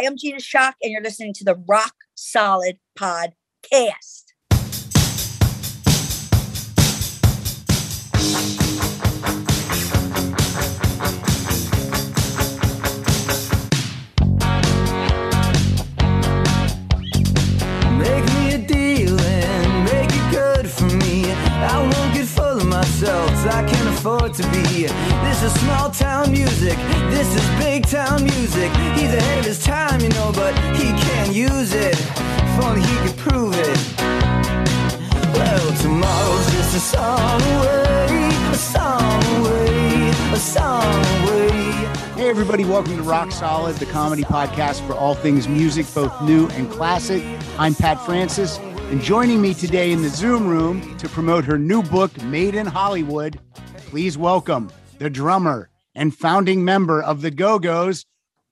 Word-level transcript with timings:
Hi, 0.00 0.06
I'm 0.06 0.16
Gina 0.16 0.38
Schock, 0.38 0.72
and 0.82 0.90
you're 0.90 1.02
listening 1.02 1.34
to 1.34 1.44
the 1.44 1.62
Rock 1.68 1.92
Solid 2.14 2.78
Podcast. 2.98 4.29
'Cause 23.40 23.54
I 23.54 23.62
can't 23.62 23.88
afford 23.88 24.34
to 24.34 24.42
be. 24.48 24.60
Here. 24.70 24.90
This 25.24 25.42
is 25.42 25.52
small 25.60 25.90
town 25.90 26.30
music, 26.30 26.76
this 27.10 27.34
is 27.34 27.42
big 27.58 27.86
town 27.86 28.22
music. 28.22 28.70
He's 28.94 29.12
ahead 29.12 29.38
of 29.38 29.44
his 29.44 29.62
time, 29.64 30.00
you 30.00 30.10
know, 30.10 30.30
but 30.34 30.54
he 30.76 30.92
can't 31.08 31.32
use 31.32 31.72
it. 31.72 31.98
If 31.98 32.64
only 32.64 32.82
he 32.82 32.96
could 32.98 33.16
prove 33.16 33.54
it. 33.54 33.78
Well, 35.34 35.72
tomorrow's 35.78 36.52
just 36.52 36.76
a 36.76 36.80
song 36.80 37.40
away, 37.42 38.28
a 38.52 38.54
song 38.54 39.24
away, 39.36 40.10
a 40.32 40.36
song 40.36 41.04
away. 41.22 41.50
Hey, 42.16 42.28
everybody, 42.28 42.64
welcome 42.64 42.96
to 42.96 43.02
Rock 43.02 43.32
Solid, 43.32 43.76
the 43.76 43.86
comedy 43.86 44.22
podcast 44.22 44.86
for 44.86 44.94
all 44.94 45.14
things 45.14 45.48
music, 45.48 45.86
both 45.94 46.12
new 46.22 46.46
and 46.48 46.70
classic. 46.70 47.24
I'm 47.58 47.74
Pat 47.74 48.04
Francis, 48.04 48.58
and 48.90 49.00
joining 49.00 49.40
me 49.40 49.54
today 49.54 49.92
in 49.92 50.02
the 50.02 50.08
Zoom 50.08 50.48
room 50.48 50.98
to 50.98 51.08
promote 51.08 51.44
her 51.44 51.56
new 51.56 51.80
book, 51.80 52.20
Made 52.24 52.56
in 52.56 52.66
Hollywood, 52.66 53.38
please 53.76 54.18
welcome 54.18 54.68
the 54.98 55.08
drummer 55.08 55.70
and 55.94 56.12
founding 56.12 56.64
member 56.64 57.00
of 57.00 57.22
the 57.22 57.30
Go 57.30 57.60
Go's, 57.60 58.04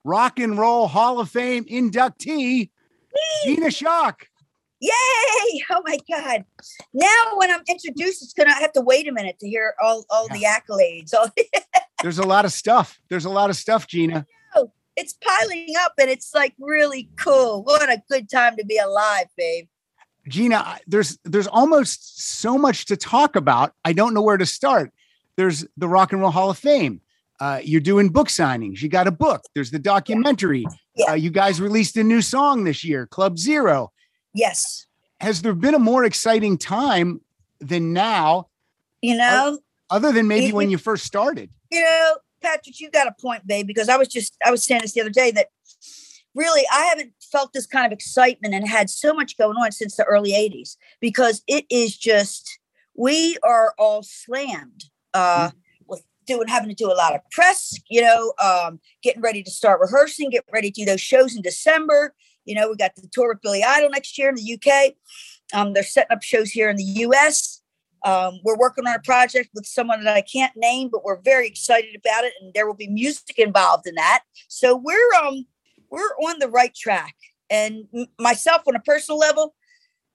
Rock 0.05 0.39
and 0.39 0.57
Roll 0.57 0.87
Hall 0.87 1.19
of 1.19 1.29
Fame 1.29 1.65
inductee, 1.65 2.71
Gina 3.43 3.67
Schock. 3.67 4.15
Yay! 4.81 4.91
Oh 5.71 5.83
my 5.85 5.99
God. 6.11 6.45
Now, 6.95 7.37
when 7.37 7.51
I'm 7.51 7.63
introduced, 7.69 8.23
it's 8.23 8.33
going 8.33 8.49
to 8.49 8.55
have 8.55 8.73
to 8.73 8.81
wait 8.81 9.09
a 9.09 9.13
minute 9.13 9.39
to 9.41 9.49
hear 9.49 9.75
all, 9.83 10.05
all 10.09 10.29
the 10.29 10.45
accolades. 10.45 11.13
All, 11.15 11.31
There's 12.03 12.19
a 12.19 12.27
lot 12.27 12.45
of 12.45 12.53
stuff. 12.53 13.01
There's 13.09 13.25
a 13.25 13.31
lot 13.31 13.51
of 13.51 13.57
stuff, 13.57 13.89
Gina. 13.89 14.25
it's 14.97 15.15
piling 15.15 15.75
up 15.81 15.95
and 16.01 16.09
it's 16.09 16.33
like 16.33 16.55
really 16.61 17.11
cool. 17.17 17.65
What 17.65 17.91
a 17.91 18.03
good 18.09 18.31
time 18.31 18.57
to 18.57 18.65
be 18.65 18.79
alive, 18.79 19.27
babe. 19.37 19.67
Gina, 20.29 20.79
there's 20.87 21.19
there's 21.25 21.47
almost 21.47 22.21
so 22.39 22.57
much 22.59 22.87
to 22.87 22.97
talk 22.97 23.37
about. 23.37 23.73
I 23.85 23.93
don't 23.93 24.15
know 24.15 24.23
where 24.23 24.37
to 24.37 24.47
start. 24.47 24.93
There's 25.37 25.65
the 25.77 25.89
Rock 25.89 26.13
and 26.13 26.21
Roll 26.21 26.31
Hall 26.31 26.51
of 26.51 26.59
Fame. 26.59 27.01
Uh, 27.41 27.61
you're 27.63 27.81
doing 27.81 28.09
book 28.09 28.29
signings. 28.29 28.83
You 28.83 28.89
got 28.89 29.07
a 29.07 29.13
book. 29.13 29.43
There's 29.55 29.71
the 29.71 29.79
documentary. 29.79 30.67
Yeah. 30.97 31.13
Uh, 31.13 31.15
you 31.15 31.31
guys 31.31 31.61
released 31.61 31.97
a 31.97 32.03
new 32.03 32.21
song 32.21 32.65
this 32.65 32.83
year, 32.85 33.07
Club 33.07 33.39
Zero. 33.39 33.93
Yes. 34.35 34.87
Has 35.21 35.43
there 35.43 35.55
been 35.55 35.75
a 35.75 35.79
more 35.79 36.05
exciting 36.05 36.59
time 36.59 37.21
than 37.61 37.93
now, 37.93 38.49
You 39.03 39.17
know, 39.17 39.59
other 39.91 40.11
than 40.13 40.27
maybe 40.27 40.47
It- 40.47 40.55
when 40.55 40.71
you 40.71 40.79
first 40.79 41.05
started? 41.05 41.51
you 41.71 41.81
know, 41.81 42.17
Patrick, 42.43 42.81
you 42.81 42.91
got 42.91 43.07
a 43.07 43.15
point, 43.21 43.47
babe, 43.47 43.67
because 43.67 43.89
I 43.89 43.97
was 43.97 44.09
just, 44.09 44.35
I 44.45 44.51
was 44.51 44.65
saying 44.65 44.81
this 44.83 44.93
the 44.93 45.01
other 45.03 45.11
day 45.11 45.31
that 45.33 45.49
really 46.35 46.63
I 46.73 46.85
haven't 46.87 47.13
felt 47.31 47.53
this 47.53 47.67
kind 47.67 47.87
of 47.87 47.93
excitement 47.93 48.55
and 48.55 48.67
had 48.67 48.91
so 48.91 49.15
much 49.15 49.37
going 49.37 49.57
on 49.57 49.73
since 49.73 49.97
the 49.97 50.05
early 50.05 50.33
80s 50.33 50.77
because 51.01 51.43
it 51.47 51.65
is 51.71 51.97
just, 51.97 52.59
we 52.95 53.37
are 53.43 53.75
all 53.79 54.03
slammed 54.03 54.85
uh, 55.15 55.51
with 55.87 56.05
doing, 56.27 56.49
having 56.49 56.69
to 56.69 56.75
do 56.75 56.91
a 56.91 56.95
lot 56.95 57.15
of 57.15 57.21
press, 57.31 57.75
you 57.89 58.01
know, 58.01 58.33
um, 58.43 58.81
getting 59.03 59.23
ready 59.23 59.43
to 59.43 59.51
start 59.51 59.81
rehearsing, 59.81 60.31
get 60.31 60.45
ready 60.53 60.71
to 60.71 60.81
do 60.83 60.87
those 60.87 61.01
shows 61.01 61.37
in 61.37 61.43
December. 61.43 62.15
You 62.45 62.55
know, 62.55 62.71
we 62.71 62.77
got 62.77 62.97
the 62.97 63.09
tour 63.13 63.29
with 63.29 63.43
Billy 63.43 63.63
Idol 63.63 63.91
next 63.91 64.17
year 64.19 64.29
in 64.29 64.35
the 64.35 64.55
UK. 64.55 64.95
Um, 65.53 65.75
they're 65.75 65.83
setting 65.83 66.13
up 66.13 66.23
shows 66.23 66.51
here 66.51 66.71
in 66.71 66.77
the 66.77 66.83
US. 66.83 67.63
Um, 68.05 68.39
we're 68.45 68.57
working 68.57 68.87
on 68.87 68.95
a 68.95 69.01
project 69.01 69.51
with 69.55 69.67
someone 69.67 70.05
that 70.05 70.17
I 70.17 70.21
can't 70.23 70.53
name, 70.57 70.89
but 70.91 71.05
we're 71.05 71.21
very 71.21 71.47
excited 71.49 71.97
about 71.97 72.25
it, 72.25 72.33
and 72.41 72.55
there 72.55 72.67
will 72.67 72.75
be 72.75 72.89
music 72.89 73.39
involved 73.39 73.87
in 73.87 73.95
that. 73.97 74.23
So 74.49 74.77
we're 74.77 75.15
um 75.23 75.47
we're 75.91 76.01
on 76.01 76.39
the 76.39 76.49
right 76.49 76.75
track. 76.75 77.15
And 77.51 77.87
myself, 78.19 78.63
on 78.67 78.77
a 78.77 78.81
personal 78.81 79.19
level, 79.19 79.55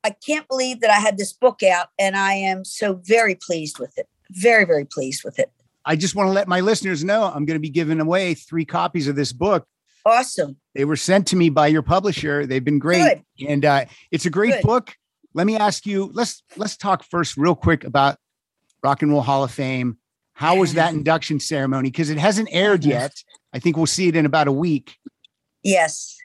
I 0.04 0.12
can't 0.12 0.48
believe 0.48 0.82
that 0.82 0.90
I 0.90 1.00
had 1.00 1.18
this 1.18 1.34
book 1.34 1.64
out, 1.64 1.88
and 1.98 2.16
I 2.16 2.34
am 2.34 2.66
so 2.66 2.96
very 3.04 3.36
pleased 3.36 3.80
with 3.80 3.98
it. 3.98 4.08
Very 4.32 4.66
very 4.66 4.86
pleased 4.86 5.24
with 5.24 5.40
it. 5.40 5.52
I 5.86 5.96
just 5.96 6.16
want 6.16 6.28
to 6.28 6.32
let 6.32 6.48
my 6.48 6.60
listeners 6.60 7.04
know 7.04 7.24
I'm 7.24 7.46
going 7.46 7.56
to 7.56 7.60
be 7.60 7.70
giving 7.70 8.00
away 8.00 8.34
three 8.34 8.66
copies 8.66 9.08
of 9.08 9.16
this 9.16 9.34
book. 9.34 9.68
Awesome. 10.06 10.58
They 10.76 10.86
were 10.86 10.96
sent 10.96 11.28
to 11.28 11.36
me 11.36 11.50
by 11.50 11.68
your 11.68 11.82
publisher. 11.82 12.46
They've 12.46 12.64
been 12.64 12.80
great, 12.80 13.22
and 13.48 13.64
uh, 13.64 13.86
it's 14.12 14.26
a 14.26 14.30
great 14.30 14.56
Good. 14.56 14.64
book. 14.64 14.96
Let 15.34 15.48
me 15.48 15.56
ask 15.56 15.86
you. 15.86 16.12
Let's 16.14 16.44
let's 16.58 16.76
talk 16.76 17.04
first, 17.04 17.38
real 17.38 17.56
quick, 17.56 17.84
about 17.84 18.18
Rock 18.84 19.02
and 19.02 19.12
Roll 19.12 19.22
Hall 19.22 19.44
of 19.44 19.52
Fame. 19.52 19.98
How 20.34 20.58
was 20.58 20.74
that 20.74 20.94
induction 20.94 21.40
ceremony? 21.40 21.90
Because 21.90 22.10
it 22.10 22.18
hasn't 22.18 22.50
aired 22.52 22.84
yet. 22.84 23.14
I 23.54 23.60
think 23.60 23.78
we'll 23.78 23.86
see 23.86 24.08
it 24.08 24.16
in 24.16 24.26
about 24.26 24.48
a 24.48 24.52
week. 24.52 24.98
Yes. 25.64 26.18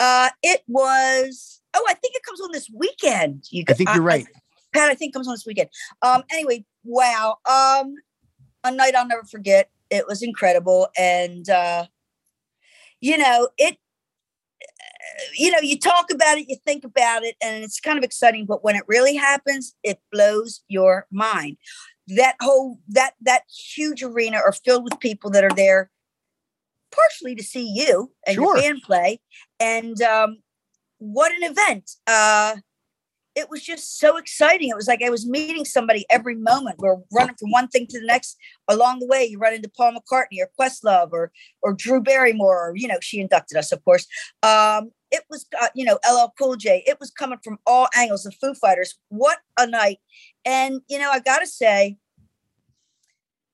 Uh, 0.00 0.30
it 0.42 0.62
was. 0.66 1.60
Oh, 1.74 1.84
I 1.88 1.94
think 1.94 2.14
it 2.14 2.22
comes 2.22 2.40
on 2.40 2.52
this 2.52 2.70
weekend. 2.74 3.44
You, 3.50 3.64
I 3.68 3.74
think 3.74 3.90
you're 3.94 4.02
right. 4.02 4.26
Pat, 4.72 4.90
I 4.90 4.94
think 4.94 5.12
comes 5.12 5.28
on 5.28 5.34
this 5.34 5.46
weekend. 5.46 5.68
Um, 6.02 6.22
anyway, 6.30 6.64
wow. 6.84 7.36
Um, 7.48 7.94
a 8.64 8.70
night 8.70 8.94
I'll 8.94 9.06
never 9.06 9.24
forget. 9.24 9.70
It 9.90 10.06
was 10.08 10.22
incredible, 10.22 10.88
and 10.98 11.48
uh, 11.48 11.86
you 13.00 13.16
know 13.16 13.48
it. 13.56 13.78
You 15.38 15.52
know, 15.52 15.60
you 15.60 15.78
talk 15.78 16.10
about 16.12 16.38
it, 16.38 16.48
you 16.48 16.56
think 16.66 16.82
about 16.84 17.22
it, 17.22 17.36
and 17.40 17.62
it's 17.62 17.78
kind 17.78 17.96
of 17.96 18.02
exciting. 18.02 18.44
But 18.44 18.64
when 18.64 18.74
it 18.74 18.82
really 18.88 19.14
happens, 19.14 19.74
it 19.84 20.00
blows 20.10 20.62
your 20.68 21.06
mind. 21.12 21.58
That 22.08 22.34
whole 22.40 22.80
that 22.88 23.12
that 23.20 23.42
huge 23.48 24.02
arena 24.02 24.38
are 24.38 24.52
filled 24.52 24.84
with 24.84 24.98
people 24.98 25.30
that 25.30 25.44
are 25.44 25.54
there, 25.54 25.90
partially 26.96 27.34
to 27.34 27.42
see 27.42 27.68
you 27.74 28.10
and 28.26 28.34
Sure. 28.34 28.56
your 28.56 28.62
band 28.62 28.82
play, 28.82 29.20
and 29.60 30.00
um, 30.02 30.38
what 30.98 31.32
an 31.32 31.42
event! 31.42 31.90
Uh, 32.06 32.56
it 33.34 33.50
was 33.50 33.62
just 33.62 33.98
so 33.98 34.16
exciting. 34.16 34.70
It 34.70 34.76
was 34.76 34.88
like 34.88 35.02
I 35.02 35.10
was 35.10 35.28
meeting 35.28 35.66
somebody 35.66 36.06
every 36.08 36.36
moment. 36.36 36.78
We're 36.78 36.96
running 37.12 37.36
from 37.38 37.50
one 37.50 37.68
thing 37.68 37.86
to 37.88 38.00
the 38.00 38.06
next. 38.06 38.38
Along 38.66 38.98
the 38.98 39.06
way, 39.06 39.26
you 39.26 39.38
run 39.38 39.52
into 39.52 39.68
Paul 39.76 39.92
McCartney 39.92 40.38
or 40.40 40.48
Questlove 40.58 41.10
or 41.12 41.30
or 41.60 41.74
Drew 41.74 42.00
Barrymore. 42.00 42.70
Or, 42.70 42.76
you 42.76 42.88
know, 42.88 42.96
she 43.02 43.20
inducted 43.20 43.58
us, 43.58 43.72
of 43.72 43.84
course. 43.84 44.06
Um, 44.42 44.90
it 45.10 45.22
was, 45.28 45.44
uh, 45.60 45.68
you 45.74 45.84
know, 45.84 45.98
LL 46.10 46.32
Cool 46.38 46.56
J. 46.56 46.82
It 46.86 46.98
was 46.98 47.10
coming 47.10 47.38
from 47.44 47.58
all 47.66 47.88
angles. 47.94 48.22
The 48.22 48.32
Foo 48.32 48.54
Fighters. 48.54 48.94
What 49.10 49.38
a 49.58 49.66
night! 49.66 49.98
And 50.46 50.80
you 50.88 50.98
know, 50.98 51.10
I 51.10 51.20
gotta 51.20 51.46
say, 51.46 51.98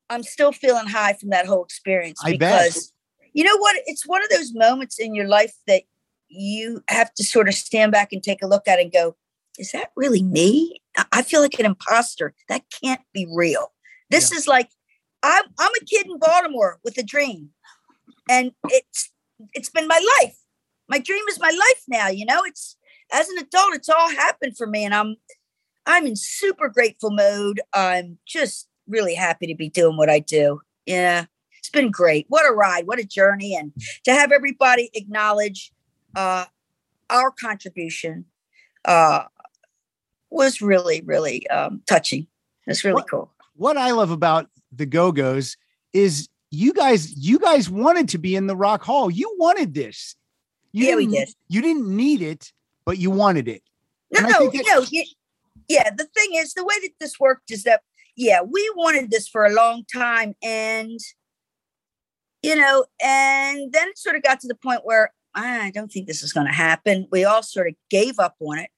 I'm 0.08 0.22
still 0.22 0.52
feeling 0.52 0.86
high 0.86 1.14
from 1.14 1.30
that 1.30 1.46
whole 1.46 1.64
experience 1.64 2.20
I 2.24 2.36
bet. 2.36 2.66
because 2.68 2.92
you 3.32 3.44
know 3.44 3.56
what? 3.56 3.76
It's 3.86 4.06
one 4.06 4.22
of 4.22 4.30
those 4.30 4.52
moments 4.54 4.98
in 4.98 5.14
your 5.14 5.26
life 5.26 5.54
that 5.66 5.82
you 6.28 6.82
have 6.88 7.12
to 7.14 7.24
sort 7.24 7.48
of 7.48 7.54
stand 7.54 7.92
back 7.92 8.12
and 8.12 8.22
take 8.22 8.42
a 8.42 8.46
look 8.46 8.66
at 8.66 8.78
and 8.78 8.92
go, 8.92 9.16
is 9.58 9.72
that 9.72 9.90
really 9.96 10.22
me? 10.22 10.80
I- 11.12 11.22
feel 11.22 11.40
like 11.40 11.58
an 11.58 11.66
imposter. 11.66 12.34
That 12.48 12.64
can't 12.82 13.00
be 13.12 13.26
real. 13.34 13.72
This 14.10 14.32
is 14.32 14.46
like 14.46 14.68
I'm 15.22 15.44
I'm 15.58 15.70
a 15.80 15.84
kid 15.84 16.06
in 16.06 16.18
Baltimore 16.18 16.78
with 16.84 16.98
a 16.98 17.02
dream. 17.02 17.50
And 18.28 18.52
it's 18.68 19.10
it's 19.54 19.70
been 19.70 19.88
my 19.88 20.00
life. 20.20 20.36
My 20.88 20.98
dream 20.98 21.24
is 21.28 21.40
my 21.40 21.50
life 21.50 21.82
now, 21.88 22.08
you 22.08 22.26
know? 22.26 22.42
It's 22.44 22.76
as 23.12 23.28
an 23.28 23.38
adult, 23.38 23.74
it's 23.74 23.88
all 23.88 24.10
happened 24.10 24.56
for 24.56 24.66
me 24.66 24.84
and 24.84 24.94
I'm 24.94 25.16
I'm 25.86 26.06
in 26.06 26.16
super 26.16 26.68
grateful 26.68 27.10
mode. 27.10 27.60
I'm 27.72 28.18
just 28.26 28.68
really 28.86 29.14
happy 29.14 29.46
to 29.46 29.54
be 29.54 29.68
doing 29.68 29.96
what 29.96 30.10
I 30.10 30.18
do. 30.18 30.60
Yeah. 30.86 31.26
Been 31.72 31.90
great. 31.90 32.26
What 32.28 32.48
a 32.48 32.52
ride. 32.52 32.86
What 32.86 32.98
a 32.98 33.04
journey 33.04 33.54
and 33.56 33.72
to 34.04 34.12
have 34.12 34.30
everybody 34.32 34.90
acknowledge 34.94 35.72
uh 36.14 36.44
our 37.08 37.30
contribution 37.30 38.26
uh 38.84 39.24
was 40.30 40.60
really 40.60 41.00
really 41.06 41.46
um 41.48 41.82
touching 41.86 42.26
it's 42.66 42.84
really 42.84 42.96
What- 42.96 43.08
cool 43.10 43.32
What 43.56 43.76
I 43.78 43.90
love 43.92 44.10
about 44.10 44.48
the 44.70 44.86
Go 44.86 45.12
Go's 45.12 45.56
is 45.92 46.28
you 46.50 46.72
guys. 46.74 47.16
You 47.16 47.38
guys 47.38 47.70
wanted 47.70 48.10
to 48.10 48.18
be 48.18 48.36
in 48.36 48.46
the 48.46 48.54
Rock 48.56 48.82
Hall. 48.82 49.10
You 49.10 49.34
wanted 49.38 49.72
this. 49.72 50.16
You 50.72 50.86
Yeah, 50.86 50.96
we 50.96 51.06
didn't- 51.06 51.34
You 51.48 51.62
didn't 51.62 51.88
need 51.96 52.20
it, 52.20 52.52
but 52.84 52.98
you 52.98 53.10
wanted 53.10 53.48
it. 53.48 53.62
no 54.10 54.20
no 54.20 54.50
no 54.50 54.86
yeah 55.68 55.88
the 55.96 56.04
thing 56.14 56.30
is 56.34 56.52
the 56.54 56.64
way 56.64 56.74
that 56.82 56.90
this 57.00 57.18
worked 57.18 57.50
is 57.50 57.62
that 57.62 57.80
yeah 58.16 58.40
we 58.42 58.70
wanted 58.76 59.10
this 59.10 59.26
for 59.28 59.46
a 59.46 59.52
long 59.52 59.84
time 59.90 60.34
and 60.42 60.98
you 62.42 62.56
know 62.56 62.84
and 63.02 63.72
then 63.72 63.88
it 63.88 63.98
sort 63.98 64.16
of 64.16 64.22
got 64.22 64.40
to 64.40 64.48
the 64.48 64.54
point 64.54 64.80
where 64.84 65.12
ah, 65.34 65.62
i 65.62 65.70
don't 65.70 65.90
think 65.92 66.06
this 66.06 66.22
is 66.22 66.32
going 66.32 66.46
to 66.46 66.52
happen 66.52 67.06
we 67.10 67.24
all 67.24 67.42
sort 67.42 67.68
of 67.68 67.74
gave 67.90 68.18
up 68.18 68.36
on 68.40 68.58
it 68.58 68.70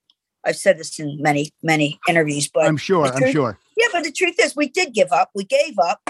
i've 0.44 0.56
said 0.56 0.78
this 0.78 0.98
in 0.98 1.20
many 1.20 1.50
many 1.62 1.98
interviews 2.08 2.48
but 2.52 2.66
I'm 2.66 2.76
sure. 2.76 3.08
the 3.08 3.26
I'm 3.26 3.32
sure. 3.32 3.58
Yeah, 3.76 3.88
but 3.92 4.04
the 4.04 4.12
truth 4.12 4.36
is, 4.40 4.54
we 4.54 4.68
did 4.68 4.94
give 4.94 5.12
up. 5.12 5.30
We 5.34 5.44
gave 5.44 5.78
up, 5.78 6.00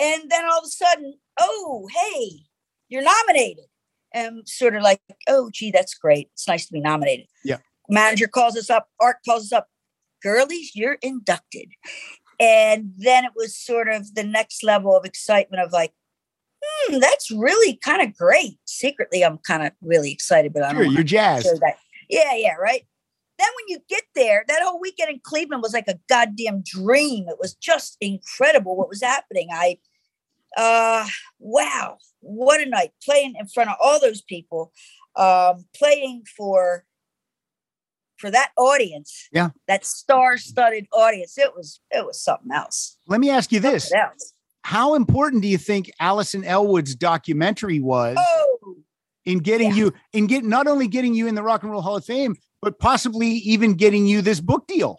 and 0.00 0.30
then 0.30 0.44
all 0.44 0.58
of 0.58 0.64
a 0.64 0.68
sudden, 0.68 1.14
oh, 1.40 1.88
hey, 1.92 2.40
you're 2.88 3.02
nominated, 3.02 3.64
And 4.12 4.48
sort 4.48 4.74
of 4.74 4.82
like, 4.82 5.00
oh, 5.28 5.50
gee, 5.52 5.70
that's 5.70 5.94
great. 5.94 6.28
It's 6.32 6.48
nice 6.48 6.66
to 6.66 6.72
be 6.72 6.80
nominated. 6.80 7.26
Yeah. 7.44 7.58
Manager 7.88 8.26
calls 8.26 8.56
us 8.56 8.70
up, 8.70 8.88
Art 9.00 9.16
calls 9.26 9.44
us 9.44 9.52
up, 9.52 9.68
girlies, 10.22 10.72
you're 10.74 10.98
inducted. 11.02 11.68
And 12.40 12.92
then 12.96 13.24
it 13.24 13.32
was 13.36 13.56
sort 13.56 13.88
of 13.88 14.14
the 14.14 14.24
next 14.24 14.64
level 14.64 14.96
of 14.96 15.04
excitement 15.04 15.62
of 15.62 15.72
like, 15.72 15.92
hmm, 16.64 16.98
that's 16.98 17.30
really 17.30 17.76
kind 17.76 18.02
of 18.02 18.16
great. 18.16 18.58
Secretly, 18.64 19.22
I'm 19.22 19.38
kind 19.38 19.64
of 19.66 19.72
really 19.82 20.12
excited, 20.12 20.52
but 20.52 20.62
I 20.62 20.72
don't 20.72 20.84
Sure, 20.84 20.92
you're 20.92 21.02
jazzed. 21.02 21.60
Yeah, 22.08 22.34
yeah, 22.34 22.54
right. 22.54 22.86
Then 23.38 23.48
when 23.56 23.68
you 23.68 23.78
get 23.88 24.04
there, 24.14 24.44
that 24.46 24.62
whole 24.62 24.80
weekend 24.80 25.10
in 25.10 25.20
Cleveland 25.22 25.62
was 25.62 25.72
like 25.72 25.88
a 25.88 25.98
goddamn 26.08 26.62
dream. 26.62 27.26
It 27.28 27.36
was 27.40 27.54
just 27.54 27.96
incredible 28.00 28.76
what 28.76 28.88
was 28.88 29.02
happening. 29.02 29.48
I 29.52 29.78
uh 30.56 31.06
wow, 31.40 31.98
what 32.20 32.60
a 32.60 32.66
night 32.66 32.92
playing 33.04 33.34
in 33.38 33.46
front 33.48 33.70
of 33.70 33.76
all 33.82 34.00
those 34.00 34.22
people, 34.22 34.72
um, 35.16 35.64
playing 35.76 36.24
for 36.36 36.84
for 38.18 38.30
that 38.30 38.50
audience. 38.56 39.28
Yeah. 39.32 39.50
That 39.66 39.84
star-studded 39.84 40.86
audience. 40.92 41.36
It 41.36 41.54
was 41.56 41.80
it 41.90 42.06
was 42.06 42.20
something 42.20 42.52
else. 42.52 42.98
Let 43.08 43.20
me 43.20 43.30
ask 43.30 43.50
you 43.50 43.60
this. 43.60 43.92
Else. 43.92 44.32
How 44.64 44.94
important 44.94 45.42
do 45.42 45.48
you 45.48 45.58
think 45.58 45.90
Alison 46.00 46.42
Ellwood's 46.42 46.94
documentary 46.94 47.80
was 47.80 48.16
Oh, 48.18 48.76
in 49.26 49.40
getting 49.40 49.68
yeah. 49.70 49.76
you 49.76 49.92
in 50.14 50.26
get 50.26 50.42
not 50.42 50.66
only 50.66 50.88
getting 50.88 51.14
you 51.14 51.26
in 51.26 51.34
the 51.34 51.42
Rock 51.42 51.62
and 51.62 51.70
Roll 51.70 51.82
Hall 51.82 51.96
of 51.96 52.04
Fame, 52.04 52.34
but 52.62 52.78
possibly 52.78 53.28
even 53.28 53.74
getting 53.74 54.06
you 54.06 54.22
this 54.22 54.40
book 54.40 54.66
deal? 54.66 54.96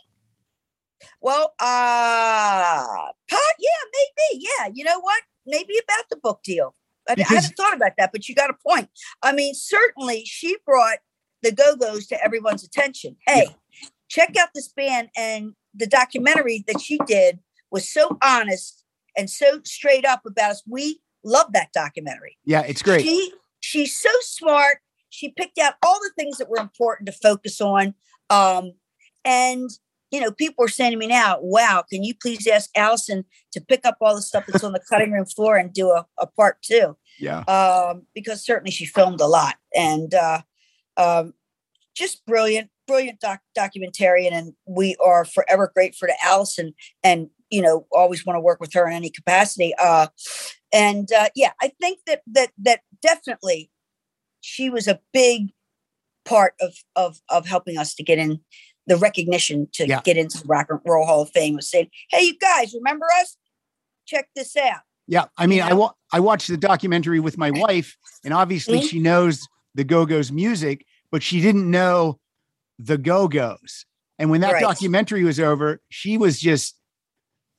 Well, 1.20 1.54
uh, 1.60 2.86
pot, 2.86 3.56
yeah, 3.60 3.82
maybe. 3.92 4.46
Yeah. 4.60 4.70
You 4.72 4.84
know 4.84 5.00
what? 5.00 5.24
Maybe 5.48 5.74
about 5.84 6.06
the 6.12 6.18
book 6.18 6.42
deal. 6.44 6.76
I, 7.10 7.16
I 7.18 7.24
haven't 7.24 7.58
thought 7.58 7.76
about 7.76 7.94
that, 7.98 8.12
but 8.12 8.30
you 8.30 8.36
got 8.36 8.52
a 8.52 8.56
point. 8.68 8.90
I 9.24 9.34
mean, 9.34 9.56
certainly 9.56 10.26
she 10.26 10.58
brought 10.64 11.00
the 11.42 11.52
Go 11.52 11.76
Go's 11.76 12.06
to 12.08 12.24
everyone's 12.24 12.64
attention. 12.64 13.16
Hey, 13.28 13.48
check 14.10 14.38
out 14.38 14.50
this 14.54 14.68
band. 14.68 15.10
And 15.18 15.54
the 15.74 15.88
documentary 15.88 16.64
that 16.68 16.80
she 16.80 17.00
did 17.08 17.40
was 17.72 17.92
so 17.92 18.20
honest 18.24 18.85
and 19.18 19.30
so 19.30 19.62
straight 19.64 20.06
up 20.06 20.22
about 20.26 20.52
us. 20.52 20.64
We 20.68 21.00
love 21.24 21.48
that 21.54 21.70
documentary. 21.74 22.38
Yeah, 22.46 22.62
it's 22.62 22.82
great. 22.82 23.02
She 23.02 23.34
she's 23.60 23.98
so 23.98 24.10
smart. 24.22 24.78
She 25.10 25.30
picked 25.30 25.58
out 25.58 25.76
all 25.84 26.00
the 26.00 26.12
things 26.18 26.38
that 26.38 26.50
were 26.50 26.60
important 26.60 27.08
to 27.08 27.14
focus 27.14 27.62
on. 27.62 27.94
Um, 28.30 28.74
and 29.24 29.70
you 30.12 30.22
know, 30.22 30.32
people 30.32 30.64
are 30.64 30.70
saying 30.70 30.92
to 30.92 30.98
me 30.98 31.08
now, 31.08 31.40
"Wow, 31.42 31.84
can 31.90 32.04
you 32.04 32.14
please 32.16 32.48
ask 32.48 32.70
Alison 32.76 33.26
to 33.52 33.62
pick 33.62 33.86
up 33.86 33.98
all 34.02 34.16
the 34.16 34.22
stuff 34.22 34.46
that's 34.48 34.64
on 34.64 34.74
the 34.74 34.84
cutting 34.90 35.12
room 35.12 35.26
floor 35.26 35.58
and 35.58 35.74
do 35.74 35.90
a, 35.90 36.06
a 36.20 36.28
part 36.28 36.62
two? 36.62 36.96
Yeah. 37.20 37.40
Um, 37.42 38.04
because 38.14 38.46
certainly 38.46 38.72
she 38.72 38.86
filmed 38.86 39.22
a 39.22 39.26
lot 39.26 39.56
and 39.74 40.14
uh, 40.14 40.42
um, 40.98 41.34
just 41.96 42.26
brilliant, 42.26 42.70
brilliant 42.88 43.20
doc- 43.20 43.42
documentarian, 43.58 44.32
and 44.32 44.54
we 44.68 44.96
are 45.04 45.26
forever 45.26 45.72
grateful 45.74 46.08
to 46.08 46.14
Alison, 46.24 46.74
and 47.04 47.30
you 47.50 47.62
know, 47.62 47.86
always 47.92 48.26
want 48.26 48.36
to 48.36 48.42
work 48.42 48.60
with 48.60 48.74
her 48.74 48.88
in 48.88 48.94
any 48.94 49.10
capacity. 49.10 49.74
Uh, 49.80 50.08
and 50.74 51.12
uh, 51.12 51.30
yeah, 51.36 51.52
I 51.62 51.72
think 51.80 52.00
that 52.08 52.22
that 52.28 52.52
that 52.64 52.82
definitely 53.02 53.72
she 54.42 54.70
was 54.70 54.88
a 54.88 55.00
big 55.14 55.52
part 56.26 56.54
of 56.62 56.74
of 56.96 57.20
of 57.30 57.46
helping 57.46 57.78
us 57.78 57.94
to 57.96 58.04
get 58.04 58.18
in 58.18 58.40
the 58.88 58.98
recognition 58.98 59.68
to 59.74 59.88
Yeah. 59.88 60.02
get 60.04 60.18
into 60.18 60.40
the 60.40 60.46
Rock 60.48 60.68
and 60.70 60.80
Roll 60.86 61.06
Hall 61.06 61.22
of 61.22 61.30
Fame. 61.32 61.56
Was 61.56 61.70
saying, 61.70 61.90
"Hey, 62.10 62.24
you 62.24 62.38
guys, 62.38 62.74
remember 62.74 63.06
us? 63.22 63.38
Check 64.06 64.30
this 64.36 64.56
out." 64.58 64.82
Yeah, 65.08 65.26
I 65.38 65.46
mean, 65.48 65.62
I 65.62 65.70
Yeah. 65.70 65.74
wa- 65.76 65.94
I 66.12 66.20
watched 66.20 66.48
the 66.48 66.58
documentary 66.58 67.20
with 67.20 67.38
my 67.38 67.52
wife, 67.52 67.96
and 68.24 68.34
obviously 68.34 68.80
Mhm. 68.80 68.90
she 68.90 69.00
knows 69.00 69.48
the 69.76 69.84
Go 69.84 70.06
Go's 70.06 70.32
music, 70.32 70.86
but 71.12 71.22
she 71.22 71.42
didn't 71.42 71.70
know 71.70 72.20
the 72.80 72.98
Go 72.98 73.28
Go's. 73.28 73.86
And 74.18 74.30
when 74.30 74.42
that 74.42 74.54
Right. 74.54 74.62
documentary 74.62 75.24
was 75.24 75.40
over, 75.40 75.82
she 75.90 76.18
was 76.18 76.40
just 76.40 76.76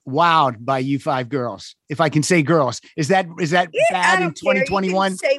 wowed 0.07 0.65
by 0.65 0.79
you 0.79 0.99
five 0.99 1.29
girls. 1.29 1.75
If 1.89 2.01
I 2.01 2.09
can 2.09 2.23
say 2.23 2.43
girls, 2.43 2.81
is 2.97 3.09
that 3.09 3.27
is 3.41 3.51
that 3.51 3.71
Yeah, 3.73 3.83
bad 3.91 4.19
in 4.19 4.25
don't 4.27 4.41
care. 4.41 4.55
You 4.55 4.61
can 4.61 4.67
2021? 4.67 5.17
Say 5.17 5.39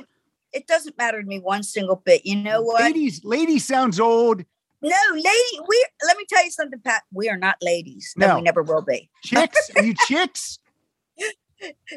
it 0.54 0.68
doesn't 0.68 0.98
matter 0.98 1.22
to 1.22 1.28
me 1.28 1.40
one 1.40 1.64
single 1.64 1.98
bit. 1.98 2.26
You 2.26 2.38
know 2.38 2.62
what? 2.62 2.82
Ladies, 2.82 3.24
lady 3.24 3.60
sounds 3.60 4.00
old. 4.00 4.44
No, 4.82 4.98
lady. 5.14 5.60
We 5.68 5.86
let 6.06 6.18
me 6.18 6.26
tell 6.30 6.44
you 6.44 6.52
something, 6.52 6.80
Pat. 6.80 7.04
We 7.12 7.30
are 7.30 7.38
not 7.38 7.58
ladies. 7.62 8.14
No. 8.16 8.36
we 8.36 8.42
never 8.42 8.64
will 8.64 8.82
be. 8.82 9.10
Chicks, 9.24 9.72
are 9.76 9.84
you 9.86 9.96
chicks? 10.06 10.60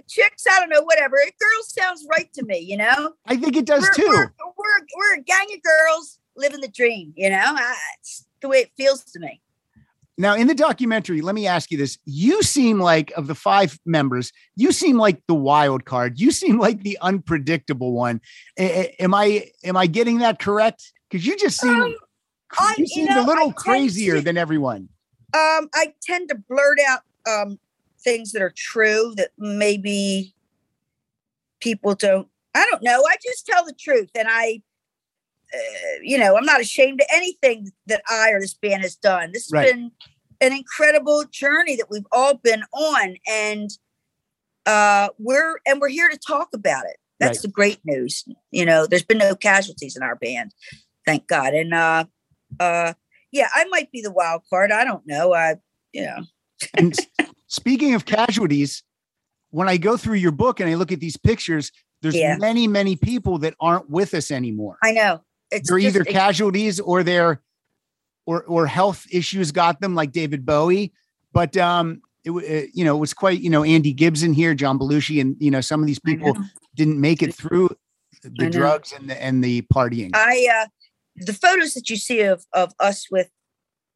Chicks, 0.08 0.44
I 0.50 0.60
don't 0.60 0.70
know, 0.70 0.82
whatever. 0.82 1.16
Girls 1.16 1.74
sounds 1.74 2.06
right 2.10 2.32
to 2.32 2.44
me. 2.44 2.58
You 2.58 2.78
know, 2.78 3.12
I 3.26 3.36
think 3.36 3.56
it 3.56 3.66
does 3.66 3.82
we're, 3.82 3.92
too. 3.92 4.08
We're, 4.08 4.32
we're 4.56 4.86
we're 4.96 5.14
a 5.16 5.22
gang 5.22 5.46
of 5.54 5.62
girls 5.62 6.18
living 6.36 6.60
the 6.60 6.68
dream. 6.68 7.12
You 7.16 7.30
know, 7.30 7.42
I, 7.44 7.74
it's 7.98 8.26
the 8.40 8.48
way 8.48 8.58
it 8.58 8.70
feels 8.76 9.04
to 9.04 9.20
me. 9.20 9.42
Now, 10.20 10.34
in 10.34 10.48
the 10.48 10.54
documentary, 10.54 11.22
let 11.22 11.34
me 11.34 11.46
ask 11.46 11.70
you 11.70 11.78
this. 11.78 11.96
You 12.04 12.42
seem 12.42 12.78
like, 12.78 13.10
of 13.16 13.26
the 13.26 13.34
five 13.34 13.78
members, 13.86 14.32
you 14.54 14.70
seem 14.70 14.98
like 14.98 15.22
the 15.26 15.34
wild 15.34 15.86
card. 15.86 16.20
You 16.20 16.30
seem 16.30 16.58
like 16.58 16.82
the 16.82 16.98
unpredictable 17.00 17.92
one. 17.94 18.20
A- 18.58 18.94
am 19.02 19.14
I 19.14 19.50
am 19.64 19.78
I 19.78 19.86
getting 19.86 20.18
that 20.18 20.38
correct? 20.38 20.92
Because 21.08 21.26
you 21.26 21.38
just 21.38 21.58
seem 21.58 21.70
Um, 21.70 21.94
I- 22.58 22.74
you 22.76 22.82
you 22.82 22.86
seem 22.86 23.04
know, 23.06 23.24
a 23.24 23.24
little 23.24 23.52
crazier 23.54 24.16
to- 24.16 24.20
than 24.20 24.36
everyone. 24.36 24.90
Um, 25.32 25.70
I 25.74 25.94
tend 26.02 26.28
to 26.28 26.34
blurt 26.34 26.78
out 26.86 27.00
um 27.26 27.58
things 28.04 28.32
that 28.32 28.42
are 28.42 28.52
true 28.54 29.14
that 29.16 29.30
maybe 29.38 30.34
people 31.60 31.94
don't. 31.94 32.28
I 32.54 32.66
don't 32.70 32.82
know. 32.82 33.02
I 33.08 33.16
just 33.24 33.46
tell 33.46 33.64
the 33.64 33.72
truth, 33.72 34.10
and 34.14 34.28
I. 34.30 34.60
Uh, 35.54 35.58
you 36.02 36.16
know, 36.18 36.36
I'm 36.36 36.44
not 36.44 36.60
ashamed 36.60 37.00
of 37.00 37.06
anything 37.12 37.70
that 37.86 38.02
I 38.08 38.30
or 38.30 38.40
this 38.40 38.54
band 38.54 38.82
has 38.82 38.96
done. 38.96 39.32
This 39.32 39.46
has 39.46 39.52
Right. 39.52 39.66
been 39.72 39.90
an 40.40 40.52
incredible 40.52 41.24
journey 41.24 41.76
that 41.76 41.90
we've 41.90 42.06
all 42.12 42.34
been 42.34 42.62
on, 42.72 43.16
and 43.28 43.70
uh, 44.66 45.08
we're 45.18 45.58
and 45.66 45.80
we're 45.80 45.88
here 45.88 46.08
to 46.08 46.18
talk 46.18 46.48
about 46.54 46.84
it. 46.86 46.96
That's 47.18 47.38
Right. 47.38 47.42
the 47.42 47.48
great 47.48 47.80
news. 47.84 48.24
You 48.50 48.64
know, 48.64 48.86
there's 48.86 49.04
been 49.04 49.18
no 49.18 49.34
casualties 49.34 49.96
in 49.96 50.02
our 50.02 50.16
band, 50.16 50.52
thank 51.04 51.26
God. 51.26 51.52
And 51.54 51.74
uh, 51.74 52.04
uh, 52.58 52.94
yeah, 53.32 53.48
I 53.52 53.64
might 53.66 53.90
be 53.92 54.00
the 54.00 54.12
wild 54.12 54.42
card. 54.48 54.72
I 54.72 54.84
don't 54.84 55.06
know. 55.06 55.34
I, 55.34 55.56
you 55.92 56.02
know, 56.02 56.24
And 56.76 56.96
speaking 57.48 57.94
of 57.94 58.04
casualties, 58.06 58.82
when 59.50 59.68
I 59.68 59.76
go 59.76 59.96
through 59.96 60.16
your 60.16 60.32
book 60.32 60.60
and 60.60 60.70
I 60.70 60.74
look 60.74 60.92
at 60.92 61.00
these 61.00 61.16
pictures, 61.16 61.72
there's 62.02 62.14
Yeah. 62.16 62.36
many, 62.38 62.66
many 62.66 62.96
people 62.96 63.38
that 63.38 63.54
aren't 63.60 63.90
with 63.90 64.14
us 64.14 64.30
anymore. 64.30 64.78
I 64.82 64.92
know 64.92 65.20
it's 65.50 65.68
they're 65.68 65.78
just- 65.78 65.96
either 65.96 66.02
it- 66.02 66.12
casualties 66.12 66.80
or 66.80 67.02
they're 67.02 67.40
or 68.26 68.44
or 68.44 68.66
health 68.66 69.06
issues 69.10 69.52
got 69.52 69.80
them 69.80 69.94
like 69.94 70.12
David 70.12 70.44
Bowie. 70.46 70.92
But 71.32 71.56
um 71.56 72.02
it, 72.24 72.30
uh, 72.30 72.68
you 72.74 72.84
know 72.84 72.96
it 72.96 73.00
was 73.00 73.14
quite 73.14 73.40
you 73.40 73.50
know 73.50 73.64
Andy 73.64 73.92
Gibson 73.92 74.32
here 74.32 74.54
John 74.54 74.78
Belushi 74.78 75.20
and 75.20 75.36
you 75.40 75.50
know 75.50 75.60
some 75.60 75.80
of 75.80 75.86
these 75.86 75.98
people 75.98 76.36
didn't 76.74 77.00
make 77.00 77.22
it 77.22 77.34
through 77.34 77.70
the 78.22 78.50
drugs 78.50 78.92
and 78.92 79.08
the 79.08 79.22
and 79.22 79.42
the 79.42 79.62
partying. 79.62 80.10
I 80.14 80.46
uh, 80.54 80.66
the 81.16 81.32
photos 81.32 81.74
that 81.74 81.88
you 81.88 81.96
see 81.96 82.20
of 82.20 82.44
of 82.52 82.74
us 82.78 83.06
with 83.10 83.30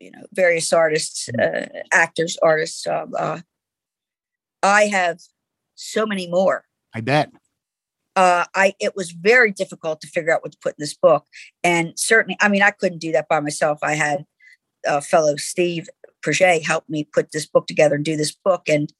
you 0.00 0.10
know 0.10 0.22
various 0.32 0.72
artists, 0.72 1.28
uh, 1.28 1.66
actors, 1.92 2.38
artists. 2.42 2.86
Um, 2.86 3.12
uh, 3.18 3.40
I 4.62 4.84
have 4.86 5.20
so 5.74 6.06
many 6.06 6.26
more. 6.26 6.64
I 6.94 7.00
bet 7.02 7.30
Uh, 8.16 8.44
I 8.54 8.74
it 8.80 8.94
was 8.94 9.10
very 9.10 9.50
difficult 9.50 10.00
to 10.00 10.06
figure 10.06 10.32
out 10.32 10.42
what 10.42 10.52
to 10.52 10.58
put 10.58 10.74
in 10.74 10.76
this 10.78 10.94
book, 10.94 11.26
and 11.64 11.92
certainly, 11.96 12.36
I 12.40 12.48
mean, 12.48 12.62
I 12.62 12.70
couldn't 12.70 12.98
do 12.98 13.12
that 13.12 13.28
by 13.28 13.40
myself. 13.40 13.80
I 13.82 13.94
had 13.94 14.24
uh, 14.86 15.00
fellow 15.00 15.36
Steve 15.36 15.88
Proget 16.24 16.62
help 16.64 16.88
me 16.88 17.04
put 17.04 17.32
this 17.32 17.46
book 17.46 17.66
together 17.66 17.96
and 17.96 18.04
do 18.04 18.16
this 18.16 18.32
book, 18.32 18.68
and 18.68 18.92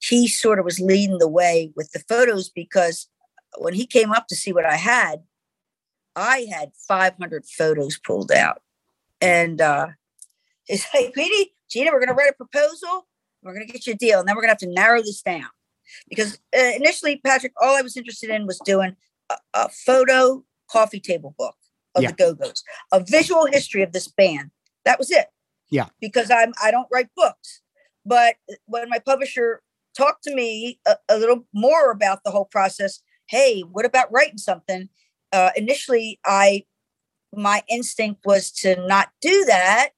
he 0.00 0.26
sort 0.26 0.58
of 0.58 0.64
was 0.64 0.80
leading 0.80 1.18
the 1.18 1.28
way 1.28 1.72
with 1.76 1.92
the 1.92 2.00
photos 2.00 2.48
because 2.48 3.08
when 3.58 3.74
he 3.74 3.86
came 3.86 4.12
up 4.12 4.26
to 4.28 4.36
see 4.36 4.52
what 4.52 4.64
I 4.64 4.76
had, 4.76 5.22
I 6.16 6.48
had 6.52 6.72
500 6.88 7.44
photos 7.46 7.98
pulled 7.98 8.32
out, 8.32 8.62
and 9.20 9.60
uh, 9.60 9.88
he's 10.64 10.86
like, 10.92 11.14
"Petey, 11.14 11.52
Gina, 11.70 11.92
we're 11.92 12.04
going 12.04 12.08
to 12.08 12.14
write 12.14 12.30
a 12.30 12.44
proposal. 12.44 13.06
We're 13.42 13.54
going 13.54 13.66
to 13.66 13.72
get 13.72 13.86
you 13.86 13.92
a 13.92 13.96
deal, 13.96 14.18
and 14.18 14.28
then 14.28 14.34
we're 14.34 14.42
going 14.42 14.54
to 14.54 14.64
have 14.64 14.70
to 14.70 14.74
narrow 14.74 15.02
this 15.02 15.22
down." 15.22 15.50
Because 16.08 16.38
uh, 16.56 16.70
initially, 16.76 17.20
Patrick, 17.24 17.52
all 17.60 17.76
I 17.76 17.82
was 17.82 17.96
interested 17.96 18.30
in 18.30 18.46
was 18.46 18.60
doing 18.64 18.96
a, 19.30 19.36
a 19.54 19.68
photo 19.68 20.44
coffee 20.70 21.00
table 21.00 21.34
book 21.38 21.56
of 21.94 22.02
Yeah. 22.02 22.10
the 22.10 22.16
Go 22.16 22.34
Go's, 22.34 22.62
a 22.92 23.00
visual 23.00 23.46
history 23.46 23.82
of 23.82 23.92
this 23.92 24.08
band. 24.08 24.50
That 24.84 24.98
was 24.98 25.10
it. 25.10 25.26
Yeah. 25.70 25.86
Because 26.00 26.30
I'm 26.30 26.52
I 26.62 26.70
don't 26.70 26.88
write 26.92 27.08
books, 27.16 27.62
but 28.04 28.36
when 28.66 28.88
my 28.88 28.98
publisher 28.98 29.62
talked 29.96 30.24
to 30.24 30.34
me 30.34 30.80
a, 30.86 30.96
a 31.08 31.18
little 31.18 31.46
more 31.52 31.90
about 31.90 32.24
the 32.24 32.30
whole 32.30 32.44
process, 32.44 33.00
hey, 33.28 33.60
what 33.62 33.84
about 33.84 34.12
writing 34.12 34.38
something? 34.38 34.88
Uh, 35.32 35.50
initially, 35.56 36.18
I 36.24 36.64
my 37.34 37.62
instinct 37.68 38.22
was 38.24 38.50
to 38.50 38.84
not 38.86 39.10
do 39.20 39.44
that 39.46 39.90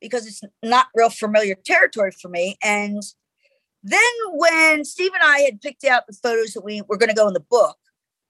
because 0.00 0.26
it's 0.26 0.42
not 0.62 0.86
real 0.94 1.10
familiar 1.10 1.54
territory 1.64 2.10
for 2.10 2.28
me. 2.28 2.56
And 2.62 3.02
then 3.88 4.00
when 4.32 4.84
Steve 4.84 5.12
and 5.14 5.22
I 5.22 5.40
had 5.40 5.60
picked 5.60 5.84
out 5.84 6.06
the 6.06 6.12
photos 6.12 6.52
that 6.54 6.64
we 6.64 6.82
were 6.88 6.96
going 6.96 7.08
to 7.08 7.14
go 7.14 7.28
in 7.28 7.34
the 7.34 7.40
book, 7.40 7.76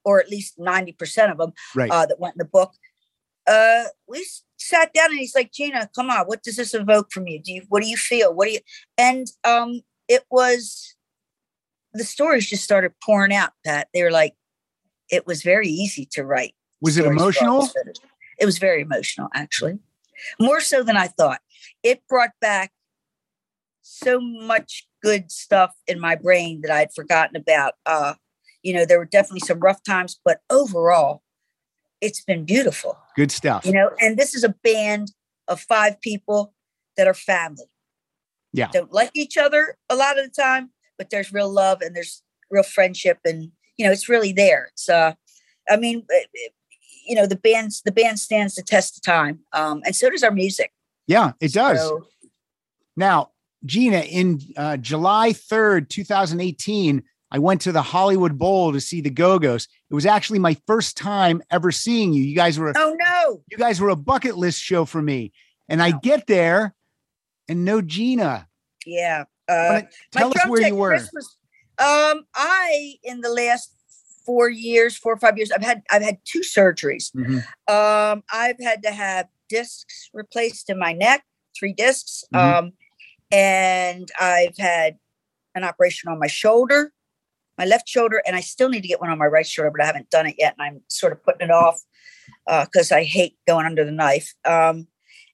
or 0.05 0.21
at 0.21 0.29
least 0.29 0.59
90% 0.59 1.33
of 1.33 1.39
them 1.39 1.53
Right. 1.75 1.91
uh, 1.91 2.07
that 2.07 2.21
went 2.21 2.35
in 2.35 2.39
the 2.39 2.45
book. 2.45 2.75
Uh, 3.47 3.85
we 4.07 4.27
sat 4.59 4.93
down 4.93 5.11
and 5.11 5.19
he's 5.19 5.35
like, 5.35 5.53
Gina, 5.53 5.89
come 5.95 6.11
on, 6.11 6.27
what 6.27 6.43
does 6.43 6.57
this 6.57 6.75
evoke 6.75 7.11
from 7.11 7.27
you? 7.27 7.41
Do 7.41 7.53
you, 7.53 7.63
what 7.69 7.83
do 7.83 7.89
you 7.89 7.97
feel? 7.97 8.35
What 8.35 8.47
do 8.47 8.53
you, 8.53 8.61
and 8.99 9.27
um, 9.45 9.81
it 10.09 10.25
was, 10.31 10.95
the 11.93 12.05
stories 12.05 12.49
just 12.49 12.65
started 12.65 12.93
pouring 13.03 13.33
out, 13.35 13.53
Pat. 13.65 13.89
They 13.95 14.03
were 14.03 14.11
like, 14.11 14.35
it 15.11 15.27
was 15.27 15.43
very 15.43 15.69
easy 15.69 16.07
to 16.13 16.25
write. 16.25 16.55
Was 16.81 16.99
it 16.99 17.07
emotional? 17.07 17.69
It 18.39 18.45
was 18.45 18.59
very 18.59 18.83
emotional, 18.83 19.29
actually, 19.33 19.79
more 20.39 20.61
so 20.61 20.83
than 20.83 20.97
I 20.97 21.07
thought. 21.07 21.41
It 21.83 22.03
brought 22.09 22.33
back 22.41 22.73
so 23.83 24.21
much 24.21 24.87
good 25.07 25.31
stuff 25.31 25.73
in 25.87 26.01
my 26.01 26.17
brain 26.17 26.63
that 26.63 26.71
I'd 26.73 26.93
forgotten 26.93 27.37
about. 27.37 27.75
Uh, 27.87 28.15
you 28.65 28.75
know, 28.75 28.85
there 28.85 28.99
were 28.99 29.05
definitely 29.05 29.47
some 29.47 29.61
rough 29.61 29.81
times, 29.85 30.19
but 30.25 30.41
overall, 30.51 31.23
it's 32.01 32.25
been 32.25 32.45
beautiful. 32.45 32.99
Good 33.15 33.31
stuff. 33.31 33.65
You 33.65 33.71
know, 33.71 33.91
and 34.01 34.17
this 34.17 34.35
is 34.35 34.43
a 34.43 34.49
band 34.65 35.13
of 35.47 35.61
five 35.61 36.01
people 36.01 36.53
that 36.97 37.07
are 37.07 37.15
family. 37.15 37.67
Yeah. 38.53 38.69
Don't 38.73 38.93
like 38.93 39.13
each 39.15 39.37
other 39.37 39.77
a 39.89 39.95
lot 39.95 40.19
of 40.19 40.25
the 40.25 40.43
time, 40.43 40.71
but 40.99 41.11
there's 41.11 41.33
real 41.33 41.53
love 41.53 41.83
and 41.83 41.95
there's 41.95 42.25
real 42.51 42.65
friendship 42.65 43.21
and 43.25 43.53
you 43.77 43.87
know, 43.87 43.93
it's 43.93 44.09
really 44.09 44.33
there. 44.33 44.71
It's 44.73 44.89
uh 44.89 45.13
I 45.71 45.77
mean, 45.77 46.05
eh, 46.13 46.19
eh, 46.19 46.49
you 47.07 47.15
know, 47.15 47.27
the 47.27 47.37
band's 47.37 47.83
the 47.83 47.93
band 47.93 48.19
stands 48.19 48.57
the 48.57 48.63
test 48.63 48.97
of 48.97 49.03
time. 49.05 49.41
Um 49.53 49.83
and 49.85 49.95
so 49.95 50.11
does 50.11 50.25
our 50.25 50.33
music. 50.33 50.73
Yeah, 51.07 51.33
it 51.39 51.53
does. 51.53 51.79
So, 51.79 52.07
Now, 52.97 53.31
Gina, 53.65 54.01
in 54.01 54.41
uh, 54.57 54.77
July 54.77 55.33
3rd, 55.33 55.89
2018, 55.89 57.03
I 57.31 57.39
went 57.39 57.61
to 57.63 57.73
the 57.73 57.83
Hollywood 57.83 58.39
Bowl 58.39 58.73
to 58.73 58.81
see 58.81 59.01
the 59.01 59.11
Go 59.11 59.39
Go's. 59.39 59.67
It 59.91 59.95
was 59.95 60.07
actually 60.07 60.39
my 60.39 60.57
first 60.67 60.97
time 60.97 61.43
ever 61.51 61.73
seeing 61.73 62.13
you. 62.13 62.23
You 62.23 62.37
guys 62.37 62.59
were 62.59 62.73
oh 62.77 62.97
no. 62.99 63.43
you 63.51 63.57
guys 63.57 63.81
were 63.81 63.89
a 63.89 63.97
bucket 63.97 64.37
list 64.37 64.61
show 64.61 64.85
for 64.85 65.03
me. 65.03 65.33
And 65.69 65.83
I 65.83 65.91
get 65.91 66.27
there 66.27 66.75
and 67.49 67.65
no 67.65 67.83
Gina. 67.83 68.47
Yeah. 68.85 69.25
Uh 69.49 69.83
Tell 70.13 70.29
us 70.29 70.47
where 70.47 70.63
you 70.63 70.77
were. 70.77 70.95
Um, 71.79 72.25
I 72.35 72.95
in 73.03 73.21
the 73.21 73.29
last 73.29 73.73
four 74.25 74.49
years, 74.49 74.97
four 74.97 75.13
or 75.13 75.19
five 75.19 75.37
years, 75.37 75.51
I've 75.51 75.63
had 75.63 75.83
I've 75.91 76.03
had 76.03 76.19
two 76.25 76.41
surgeries. 76.41 77.13
Mhm. 77.15 77.45
Um, 77.69 78.23
I've 78.33 78.59
had 78.61 78.83
to 78.85 78.91
have 78.91 79.27
discs 79.49 80.11
replaced 80.13 80.71
in 80.71 80.79
my 80.79 80.93
neck, 80.93 81.25
three 81.59 81.73
discs. 81.73 82.25
Mhm. 82.33 82.59
Um, 82.59 82.73
and 83.31 84.09
I've 84.21 84.57
had 84.59 84.99
an 85.55 85.65
operation 85.65 86.11
on 86.11 86.19
my 86.19 86.27
shoulder, 86.27 86.93
my 87.59 87.65
left 87.65 87.89
shoulder, 87.89 88.23
and 88.27 88.37
I 88.37 88.41
still 88.41 88.69
need 88.69 88.83
to 88.83 88.89
get 88.89 89.01
one 89.01 89.11
on 89.11 89.19
my 89.19 89.27
right 89.27 89.47
shoulder, 89.47 89.71
but 89.71 89.83
I 89.83 89.87
haven't 89.87 90.11
done 90.11 90.27
it 90.27 90.37
yet, 90.39 90.55
and 90.59 90.67
I'm 90.67 90.83
sort 90.89 91.13
of 91.13 91.23
putting 91.23 91.49
it 91.49 91.51
off 91.51 91.81
because 92.47 92.93
I 92.93 93.05
hate 93.05 93.37
going 93.47 93.67
under 93.67 93.85
the 93.85 93.93
knife. 93.93 94.35
Um, 94.45 94.89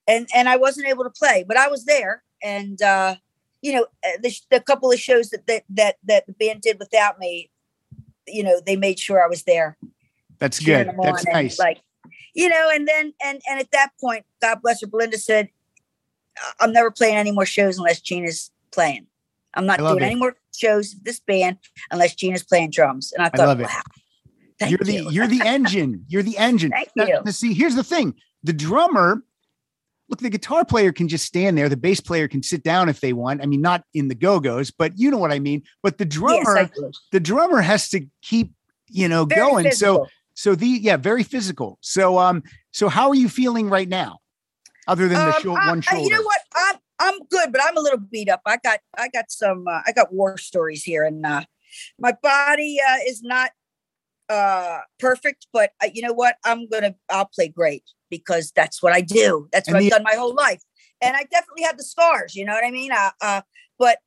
and 0.06 0.28
and 0.34 0.48
I 0.48 0.56
wasn't 0.56 0.88
able 0.88 1.04
to 1.04 1.10
play, 1.10 1.44
but 1.46 1.56
I 1.56 1.68
was 1.68 1.84
there, 1.84 2.22
and 2.42 2.80
uh, 2.82 3.16
you 3.60 3.74
know, 3.74 3.86
uh, 4.04 4.18
the, 4.22 4.34
the 4.50 4.60
couple 4.60 4.90
of 4.90 4.98
shows 4.98 5.30
that 5.30 5.46
that 5.46 5.64
that 5.70 5.96
that 6.04 6.26
the 6.26 6.32
band 6.32 6.62
did 6.62 6.78
without 6.78 7.18
me, 7.18 7.50
you 8.26 8.42
know, 8.42 8.60
they 8.64 8.76
made 8.76 8.98
sure 8.98 9.22
I 9.22 9.28
was 9.28 9.44
there 9.44 9.76
That's 10.40 10.58
good. 10.58 10.90
That's 11.00 11.24
nice. 11.26 11.58
Like, 11.58 11.80
you 12.34 12.48
know, 12.48 12.68
and 12.74 12.86
then 12.86 13.14
and 13.24 13.40
and 13.48 13.60
at 13.60 13.70
that 13.70 13.90
point, 14.00 14.24
God 14.40 14.60
bless 14.60 14.80
her, 14.80 14.88
Belinda 14.88 15.18
said, 15.18 15.46
"I- 15.46 15.50
"I'm 16.60 16.72
never 16.72 16.90
playing 16.90 17.16
any 17.16 17.32
more 17.32 17.46
shows 17.46 17.78
unless 17.78 18.00
Gina's 18.00 18.50
playing. 18.72 19.06
I'm 19.54 19.66
not 19.66 19.78
doing 19.78 19.98
it. 19.98 20.02
any 20.02 20.14
more 20.14 20.34
shows 20.54 20.94
with 20.94 21.04
this 21.04 21.20
band 21.20 21.58
unless 21.90 22.14
Gina's 22.14 22.42
playing 22.42 22.70
drums." 22.70 23.12
And 23.12 23.24
I 23.24 23.28
thought, 23.28 23.60
it. 23.60 23.64
"Wow, 23.64 24.68
you're 24.68 24.78
the 24.78 24.94
you." 24.94 25.10
you're 25.10 25.26
the 25.26 25.42
engine. 25.42 26.04
You're 26.08 26.22
the 26.22 26.38
engine. 26.38 26.70
Thank 26.70 26.90
Now- 26.96 27.06
you. 27.06 27.32
see, 27.32 27.54
here's 27.54 27.74
the 27.74 27.84
thing: 27.84 28.14
the 28.42 28.52
drummer. 28.52 29.22
Look, 30.08 30.20
the 30.20 30.28
guitar 30.28 30.62
player 30.66 30.92
can 30.92 31.08
just 31.08 31.24
stand 31.24 31.56
there. 31.56 31.70
The 31.70 31.76
bass 31.76 31.98
player 31.98 32.28
can 32.28 32.42
sit 32.42 32.62
down 32.62 32.90
if 32.90 33.00
they 33.00 33.14
want. 33.14 33.40
I 33.42 33.46
mean, 33.46 33.62
not 33.62 33.84
in 33.94 34.08
the 34.08 34.14
go-go's, 34.14 34.70
but 34.70 34.98
you 34.98 35.10
know 35.10 35.16
what 35.16 35.32
I 35.32 35.38
mean. 35.38 35.62
But 35.82 35.96
the 35.96 36.04
drummer, 36.04 36.58
I 36.58 36.64
do. 36.64 36.90
the 37.12 37.20
drummer 37.20 37.62
has 37.62 37.88
to 37.90 38.06
keep, 38.20 38.52
you 38.88 39.08
know, 39.08 39.24
Very 39.24 39.40
going. 39.40 39.70
So, 39.70 40.06
so 40.34 40.54
the 40.54 40.66
yeah, 40.66 40.98
very 40.98 41.22
physical. 41.22 41.78
So, 41.80 42.18
um, 42.18 42.42
so 42.72 42.90
how 42.90 43.08
are 43.08 43.14
you 43.14 43.30
feeling 43.30 43.70
right 43.70 43.88
now, 43.88 44.18
other 44.88 45.08
than 45.08 45.18
the 45.18 45.36
Um, 45.36 45.42
short 45.42 45.60
I- 45.62 45.68
one 45.68 45.78
I- 45.78 45.80
shoulder? 45.80 46.04
you 46.04 46.10
know 46.10 46.22
what? 46.22 46.40
I'm 46.54 46.76
I'm 46.98 47.18
good, 47.30 47.50
but 47.52 47.60
I'm 47.64 47.76
a 47.76 47.80
little 47.80 47.98
beat 47.98 48.28
up. 48.28 48.42
I 48.46 48.58
got 48.58 48.80
I 48.96 49.08
got 49.08 49.30
some 49.30 49.66
uh, 49.66 49.80
I 49.86 49.92
got 49.92 50.12
war 50.12 50.38
stories 50.38 50.84
here, 50.84 51.04
and 51.04 51.24
uh, 51.26 51.42
my 51.98 52.12
body 52.22 52.78
uh, 52.86 52.98
is 53.06 53.22
not 53.22 53.50
uh, 54.28 54.80
perfect. 54.98 55.46
But 55.52 55.72
uh, 55.82 55.88
you 55.92 56.02
know 56.02 56.12
what? 56.12 56.36
I'm 56.44 56.68
gonna 56.68 56.94
I'll 57.08 57.26
play 57.26 57.48
great 57.48 57.84
because 58.10 58.52
that's 58.54 58.82
what 58.82 58.92
I 58.92 59.00
do. 59.00 59.48
That's 59.52 59.68
what 59.68 59.76
And 59.76 59.76
I've 59.78 59.84
the- 59.84 59.90
done 59.90 60.02
my 60.04 60.14
whole 60.14 60.34
life, 60.34 60.62
and 61.00 61.16
I 61.16 61.24
definitely 61.24 61.64
have 61.64 61.76
the 61.76 61.84
scars. 61.84 62.34
You 62.34 62.44
know 62.44 62.52
what 62.52 62.64
I 62.64 62.70
mean? 62.70 62.92
Uh, 62.92 63.10
uh, 63.20 63.42
but 63.78 63.98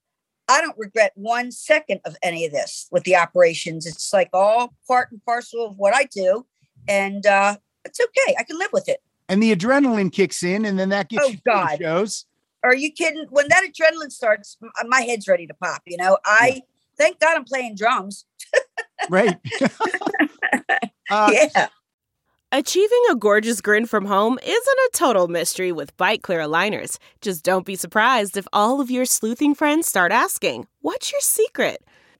I 0.48 0.62
don't 0.62 0.77
regret 0.77 1.12
one 1.15 1.51
second 1.51 2.01
of 2.05 2.15
any 2.24 2.46
of 2.46 2.51
this 2.51 2.88
with 2.91 3.03
the 3.03 3.15
operations. 3.15 3.86
It's 3.86 4.13
like 4.13 4.29
all 4.32 4.75
part 4.88 5.12
and 5.12 5.22
parcel 5.25 5.65
of 5.65 5.75
what 5.77 5.94
I 5.96 6.03
do, 6.05 6.46
and 6.88 7.25
uh, 7.25 7.58
it's 7.84 8.00
okay. 8.00 8.36
I 8.38 8.44
can 8.44 8.58
live 8.58 8.70
with 8.72 8.88
it. 8.88 9.01
And 9.27 9.41
the 9.41 9.55
adrenaline 9.55 10.12
kicks 10.12 10.44
in, 10.44 10.65
and 10.65 10.77
then 10.77 10.89
that 10.89 11.10
gets 11.10 11.24
Oh, 11.25 11.27
you 11.29 11.34
through 11.38 11.41
the 11.46 11.51
God. 11.51 11.77
shows. 11.82 12.25
Are 12.63 12.75
you 12.75 12.91
kidding? 12.91 13.25
When 13.29 13.48
that 13.50 13.63
adrenaline 13.63 14.12
starts, 14.12 14.58
my 14.88 15.01
head's 15.01 15.27
ready 15.27 15.48
to 15.48 15.53
pop. 15.53 15.82
You 15.86 15.98
know, 15.98 16.17
I 16.25 16.62
thank 16.98 17.20
God 17.20 17.36
I'm 17.38 17.44
playing 17.44 17.75
drums. 17.75 18.25
Right. 19.10 19.38
uh, 21.10 21.32
yeah. 21.32 21.67
Achieving 22.51 23.01
a 23.12 23.15
gorgeous 23.15 23.60
grin 23.62 23.86
from 23.86 24.05
home 24.05 24.39
isn't 24.41 24.55
a 24.55 24.89
total 24.94 25.27
mystery 25.27 25.72
with 25.72 25.96
Byte 25.98 26.22
Clear 26.22 26.39
aligners. 26.39 26.98
Just 27.22 27.44
don't 27.44 27.65
be 27.65 27.75
surprised 27.75 28.38
if 28.38 28.48
all 28.53 28.79
of 28.79 28.89
your 28.89 29.05
sleuthing 29.05 29.53
friends 29.55 29.88
start 29.88 30.12
asking, 30.12 30.67
What's 30.82 31.12
your 31.12 31.22
secret? 31.22 31.84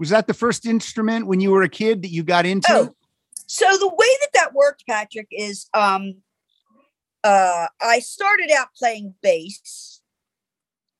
was 0.00 0.08
that 0.08 0.26
the 0.26 0.34
first 0.34 0.64
instrument 0.64 1.26
when 1.26 1.40
you 1.40 1.50
were 1.50 1.62
a 1.62 1.68
kid 1.68 2.00
that 2.02 2.08
you 2.08 2.24
got 2.24 2.46
into? 2.46 2.66
Oh, 2.72 2.94
so 3.46 3.66
the 3.66 3.88
way 3.88 4.06
that 4.22 4.30
that 4.32 4.54
worked, 4.54 4.84
Patrick, 4.88 5.28
is 5.30 5.68
um, 5.74 6.14
uh, 7.22 7.66
I 7.82 7.98
started 7.98 8.50
out 8.50 8.68
playing 8.74 9.14
bass. 9.22 10.00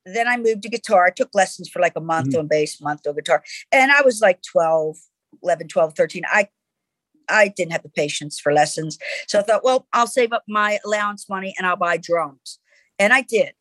Then 0.05 0.29
I 0.29 0.37
moved 0.37 0.63
to 0.63 0.69
guitar. 0.69 1.07
I 1.07 1.11
took 1.11 1.31
lessons 1.35 1.71
for 1.71 1.81
like 1.81 1.95
a 1.97 2.01
month 2.01 2.35
Mhm. 2.35 2.41
on 2.41 2.47
bass, 2.47 2.79
month 2.81 3.07
on 3.07 3.15
guitar. 3.15 3.43
And 3.73 3.91
I 3.91 4.03
was 4.03 4.21
like 4.21 4.43
12, 4.43 4.99
11, 5.43 5.69
12, 5.69 5.95
13. 5.97 6.23
I 6.29 6.49
I 7.33 7.49
didn't 7.49 7.73
have 7.73 7.85
the 7.85 7.89
patience 7.89 8.41
for 8.41 8.53
lessons. 8.53 8.99
So 9.29 9.39
I 9.39 9.43
thought, 9.43 9.63
well, 9.65 9.87
I'll 9.93 10.09
save 10.09 10.33
up 10.33 10.43
my 10.49 10.79
allowance 10.85 11.29
money 11.29 11.55
and 11.57 11.67
I'll 11.67 11.77
buy 11.77 11.97
drums. 11.97 12.59
And 12.99 13.13
I 13.13 13.23
did. 13.23 13.55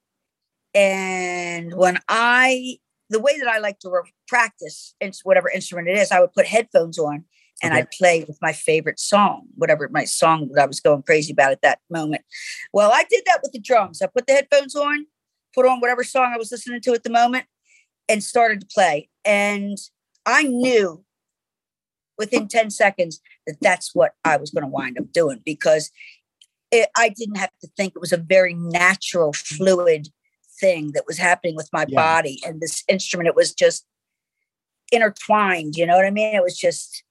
And 0.74 1.75
when 1.75 2.00
I, 2.10 2.79
the 3.09 3.19
way 3.19 3.37
that 3.39 3.47
I 3.47 3.59
like 3.59 3.79
to 3.79 3.89
re- 3.89 4.13
practice, 4.27 4.93
whatever 5.23 5.49
instrument 5.49 5.87
it 5.87 5.97
is, 5.97 6.11
I 6.11 6.19
would 6.19 6.33
put 6.33 6.45
headphones 6.45 6.99
on 6.99 7.25
and 7.61 7.73
Okay. 7.73 7.81
I'd 7.81 7.91
play 7.91 8.23
with 8.25 8.37
my 8.41 8.53
favorite 8.53 8.99
song, 8.99 9.47
whatever 9.55 9.89
my 9.91 10.05
song 10.05 10.49
that 10.53 10.63
I 10.63 10.65
was 10.65 10.79
going 10.79 11.03
crazy 11.03 11.33
about 11.33 11.51
at 11.51 11.61
that 11.61 11.79
moment. 11.89 12.23
Well, 12.71 12.91
I 12.93 13.03
did 13.09 13.23
that 13.25 13.39
with 13.43 13.51
the 13.51 13.59
drums. 13.59 14.01
I 14.01 14.07
put 14.07 14.27
the 14.27 14.33
headphones 14.33 14.75
on, 14.75 15.05
put 15.53 15.65
on 15.65 15.79
whatever 15.79 16.03
song 16.03 16.31
I 16.33 16.37
was 16.37 16.51
listening 16.51 16.81
to 16.81 16.93
at 16.93 17.03
the 17.03 17.09
moment, 17.09 17.45
and 18.07 18.23
started 18.23 18.61
to 18.61 18.67
play. 18.67 19.09
And 19.25 19.77
I 20.25 20.43
knew 20.43 21.03
within 22.17 22.47
10 22.47 22.69
seconds 22.69 23.19
that 23.45 23.57
that's 23.61 23.93
what 23.93 24.13
I 24.23 24.37
was 24.37 24.51
going 24.51 24.63
to 24.63 24.67
wind 24.67 24.97
up 24.99 25.11
doing 25.11 25.41
because 25.45 25.91
it, 26.71 26.89
I 26.97 27.09
didn't 27.09 27.37
have 27.37 27.51
to 27.61 27.69
think. 27.75 27.93
It 27.95 28.01
was 28.01 28.13
a 28.13 28.17
very 28.17 28.53
natural, 28.53 29.33
fluid 29.33 30.09
thing 30.59 30.91
that 30.93 31.05
was 31.07 31.17
happening 31.17 31.55
with 31.55 31.69
my 31.71 31.85
Yeah. 31.87 31.95
body. 31.95 32.41
And 32.45 32.61
this 32.61 32.83
instrument, 32.87 33.27
it 33.27 33.35
was 33.35 33.53
just 33.53 33.85
intertwined. 34.91 35.75
You 35.75 35.85
know 35.85 35.95
what 35.95 36.05
I 36.05 36.11
mean? 36.11 36.35
It 36.35 36.43
was 36.43 36.57
just, 36.57 37.03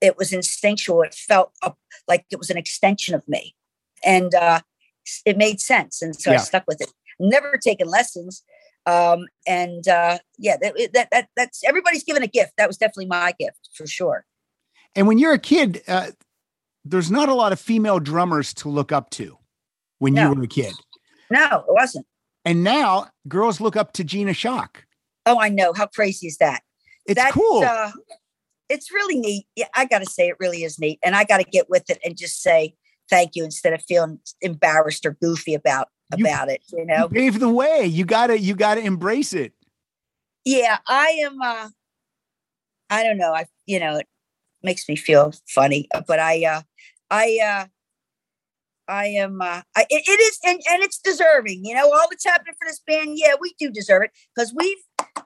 it 0.00 0.16
was 0.16 0.32
instinctual. 0.32 1.02
It 1.02 1.14
felt 1.14 1.52
like 2.08 2.24
it 2.30 2.38
was 2.38 2.50
an 2.50 2.56
extension 2.56 3.14
of 3.14 3.26
me. 3.28 3.54
And 4.04 4.34
uh, 4.34 4.60
it 5.24 5.36
made 5.36 5.60
sense. 5.60 6.02
And 6.02 6.14
so 6.14 6.32
I 6.32 6.36
stuck 6.36 6.64
with 6.66 6.80
it. 6.80 6.92
Never 7.18 7.56
taken 7.56 7.88
lessons. 7.88 8.42
Um, 8.84 9.26
and 9.46 9.88
uh, 9.88 10.18
yeah, 10.38 10.56
that, 10.60 10.74
that, 10.92 11.08
that, 11.10 11.28
that's 11.36 11.64
everybody's 11.64 12.04
given 12.04 12.22
a 12.22 12.28
gift. 12.28 12.52
That 12.58 12.68
was 12.68 12.76
definitely 12.76 13.06
my 13.06 13.32
gift 13.38 13.70
for 13.74 13.86
sure. 13.86 14.24
And 14.94 15.06
when 15.08 15.18
you're 15.18 15.32
a 15.32 15.38
kid, 15.38 15.82
uh, 15.88 16.12
there's 16.84 17.10
not 17.10 17.28
a 17.28 17.34
lot 17.34 17.52
of 17.52 17.60
female 17.60 17.98
drummers 17.98 18.54
to 18.54 18.68
look 18.68 18.92
up 18.92 19.10
to 19.10 19.38
when 19.98 20.14
No. 20.14 20.28
you 20.30 20.34
were 20.36 20.42
a 20.44 20.46
kid. 20.46 20.72
No, 21.30 21.64
it 21.68 21.72
wasn't. 21.72 22.06
And 22.46 22.62
now 22.64 23.08
girls 23.28 23.60
look 23.60 23.76
up 23.76 23.92
to 23.94 24.04
Gina 24.04 24.30
Schock. 24.30 24.76
Oh, 25.26 25.38
I 25.40 25.48
know. 25.48 25.72
How 25.74 25.86
crazy 25.86 26.28
is 26.28 26.38
that? 26.38 26.62
It's 27.04 27.20
That's, 27.20 27.32
cool. 27.34 27.64
Uh, 27.64 27.90
it's 28.68 28.92
really 28.92 29.16
neat. 29.18 29.46
Yeah, 29.56 29.66
I 29.74 29.84
got 29.84 29.98
to 29.98 30.06
say, 30.06 30.28
it 30.28 30.36
really 30.38 30.62
is 30.62 30.78
neat. 30.78 31.00
And 31.04 31.16
I 31.16 31.24
got 31.24 31.38
to 31.38 31.44
get 31.44 31.68
with 31.68 31.90
it 31.90 31.98
and 32.04 32.16
just 32.16 32.40
say 32.42 32.74
thank 33.10 33.32
you 33.34 33.44
instead 33.44 33.72
of 33.72 33.82
feeling 33.82 34.20
embarrassed 34.40 35.04
or 35.04 35.16
goofy 35.20 35.54
about 35.54 35.88
You- 36.16 36.24
about 36.24 36.48
it. 36.48 36.62
You 36.72 36.78
you 36.78 36.86
know? 36.86 37.08
pave 37.08 37.40
the 37.40 37.48
way. 37.50 37.84
You 37.84 38.04
gotta, 38.04 38.38
you 38.38 38.54
gotta 38.54 38.80
embrace 38.80 39.32
it. 39.32 39.52
Yeah, 40.44 40.78
I 40.86 41.08
am. 41.24 41.42
uh 41.42 41.68
I 42.88 43.02
don't 43.02 43.18
know. 43.18 43.34
I 43.34 43.46
you 43.66 43.80
know 43.80 43.96
it 43.96 44.06
makes 44.62 44.88
me 44.88 44.94
feel 44.94 45.32
funny, 45.48 45.88
but 46.06 46.20
I 46.20 46.44
uh 46.44 46.62
I 47.10 47.40
uh 47.44 47.66
I 48.88 49.06
am. 49.06 49.40
Uh, 49.40 49.62
I, 49.76 49.86
it, 49.90 50.04
it 50.06 50.20
is, 50.20 50.38
and, 50.44 50.60
and 50.70 50.82
it's 50.82 50.98
deserving. 50.98 51.64
You 51.64 51.74
know, 51.74 51.92
all 51.92 52.06
that's 52.10 52.24
happening 52.24 52.54
for 52.58 52.66
this 52.66 52.80
band. 52.86 53.12
Yeah, 53.14 53.34
we 53.40 53.54
do 53.58 53.70
deserve 53.70 54.02
it 54.04 54.10
because 54.34 54.54
we've 54.54 54.78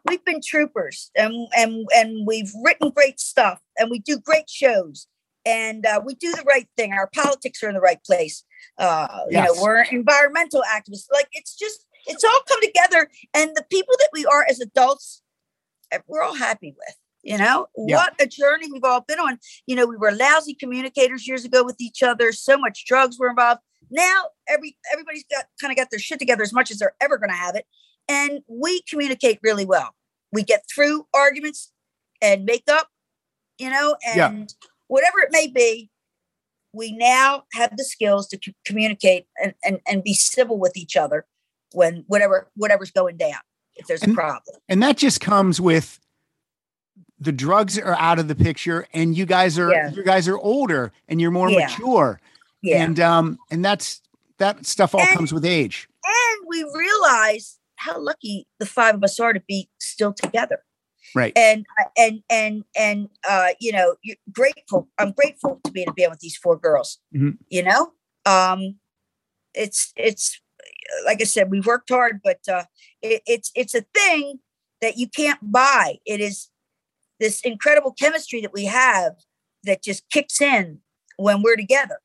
we've 0.09 0.25
been 0.25 0.41
troopers, 0.45 1.11
and 1.17 1.35
and 1.57 1.87
and 1.95 2.27
we've 2.27 2.51
written 2.65 2.91
great 2.91 3.21
stuff, 3.21 3.61
and 3.79 3.91
we 3.91 3.99
do 3.99 4.19
great 4.19 4.49
shows, 4.49 5.07
and 5.45 5.85
uh, 5.87 6.01
we 6.05 6.15
do 6.15 6.33
the 6.33 6.45
right 6.47 6.69
thing. 6.77 6.93
Our 6.93 7.11
politics 7.15 7.63
are 7.63 7.69
in 7.69 7.75
the 7.75 7.81
right 7.81 8.03
place. 8.05 8.45
Uh, 8.79 9.09
You 9.29 9.43
know, 9.43 9.55
we're 9.61 9.83
environmental 9.83 10.63
activists. 10.63 11.07
Like 11.13 11.29
it's 11.33 11.55
just 11.55 11.87
it's 12.07 12.25
all 12.25 12.41
come 12.49 12.61
together, 12.63 13.09
and 13.35 13.51
the 13.55 13.65
people 13.71 13.95
that 13.99 14.11
we 14.13 14.25
are 14.27 14.47
as 14.49 14.61
adults, 14.61 15.23
eh, 15.91 15.99
we're 16.07 16.23
all 16.23 16.37
happy 16.37 16.75
with. 16.77 16.97
You 17.23 17.37
know, 17.39 17.67
Yeah. 17.77 17.97
what 17.97 18.15
a 18.21 18.27
journey 18.27 18.69
we've 18.73 18.85
all 18.85 19.03
been 19.03 19.19
on 19.19 19.39
you 19.67 19.77
know 19.77 19.87
we 19.87 19.97
were 19.97 20.11
lousy 20.13 20.55
communicators 20.55 21.27
years 21.29 21.45
ago 21.45 21.63
with 21.65 21.77
each 21.81 22.03
other 22.03 22.33
so 22.33 22.57
much 22.57 22.85
drugs 22.87 23.19
were 23.19 23.29
involved 23.29 23.61
now 23.91 24.25
every 24.49 24.77
everybody's 24.93 25.25
got 25.31 25.45
kind 25.61 25.71
of 25.71 25.77
got 25.77 25.89
their 25.91 25.99
shit 26.01 26.19
together 26.19 26.43
as 26.43 26.53
much 26.53 26.71
as 26.71 26.79
they're 26.79 26.95
ever 27.01 27.19
going 27.19 27.29
to 27.31 27.37
have 27.37 27.55
it 27.57 27.67
and 28.09 28.41
we 28.49 28.81
communicate 28.89 29.39
really 29.43 29.67
well 29.67 29.95
we 30.33 30.43
get 30.43 30.63
through 30.75 31.07
arguments 31.13 31.73
and 32.23 32.45
make 32.47 32.65
up 32.71 32.89
you 33.59 33.69
know 33.69 33.97
and 34.07 34.17
Yeah. 34.17 34.33
whatever 34.87 35.19
it 35.21 35.29
may 35.31 35.47
be 35.49 35.91
we 36.73 36.93
now 36.93 37.43
have 37.53 37.77
the 37.77 37.85
skills 37.85 38.29
to 38.29 38.39
c- 38.43 38.55
communicate 38.65 39.27
and, 39.43 39.53
and 39.65 39.81
and 39.87 40.03
be 40.03 40.15
civil 40.15 40.59
with 40.59 40.75
each 40.77 40.97
other 40.97 41.27
when 41.73 42.05
whatever 42.07 42.51
whatever's 42.55 42.91
going 42.93 43.19
down 43.19 43.41
if 43.77 43.87
there's 43.87 44.03
a 44.03 44.09
problem 44.09 44.57
And 44.71 44.83
that 44.83 44.97
just 44.97 45.21
comes 45.21 45.61
with 45.61 45.99
the 47.21 47.33
drugs 47.33 47.79
are 47.79 47.95
out 47.97 48.19
of 48.19 48.29
the 48.29 48.35
picture 48.35 48.87
and 48.95 49.17
you 49.17 49.27
guys 49.27 49.59
are 49.59 49.71
Yeah. 49.71 49.91
you 49.91 50.03
guys 50.05 50.27
are 50.27 50.39
older 50.39 50.93
and 51.09 51.21
you're 51.21 51.31
more 51.31 51.51
Yeah. 51.51 51.67
mature. 51.67 52.21
yeah 52.63 52.83
And 52.83 52.99
um 53.01 53.39
and 53.51 53.65
that's 53.65 54.01
that 54.39 54.65
stuff 54.67 54.95
all 54.95 55.01
And- 55.03 55.11
comes 55.11 55.33
with 55.33 55.45
age. 55.45 55.89
and 56.05 56.47
we 56.49 56.63
realize 56.75 57.59
how 57.77 57.99
lucky 58.01 58.47
the 58.59 58.67
five 58.67 58.95
of 58.95 59.05
us 59.05 59.19
are 59.21 59.33
to 59.33 59.41
be 59.47 59.69
still 59.79 60.13
together 60.13 60.63
Right. 61.15 61.33
and 61.37 61.67
and 61.97 62.23
and 62.31 62.65
and 62.77 63.09
uh 63.29 63.49
you 63.59 63.73
know 63.73 63.97
you're 64.03 64.17
grateful 64.31 64.89
i'm 64.99 65.13
grateful 65.13 65.61
to 65.65 65.71
be 65.73 65.83
in 65.83 65.89
a 65.89 65.93
band 65.93 66.11
with 66.11 66.21
these 66.21 66.37
four 66.37 66.59
girls 66.59 66.99
Mhm. 67.15 67.39
you 67.49 67.63
know 67.63 67.93
um 68.27 68.79
it's 69.55 69.93
it's 69.97 70.41
like 71.07 71.21
i 71.21 71.25
said 71.25 71.51
we've 71.51 71.67
worked 71.67 71.89
hard 71.89 72.21
but 72.23 72.41
uh 72.49 72.65
it, 73.03 73.23
it's 73.27 73.51
it's 73.55 73.75
a 73.75 73.85
thing 73.95 74.41
that 74.83 74.99
you 74.99 75.09
can't 75.09 75.41
buy 75.51 75.97
it 76.07 76.21
is 76.21 76.50
this 77.21 77.41
incredible 77.43 77.93
chemistry 77.93 78.41
that 78.41 78.53
we 78.53 78.65
have 78.65 79.13
that 79.65 79.83
just 79.83 80.09
kicks 80.11 80.41
in 80.41 80.81
when 81.17 81.43
we're 81.43 81.57
together. 81.57 82.01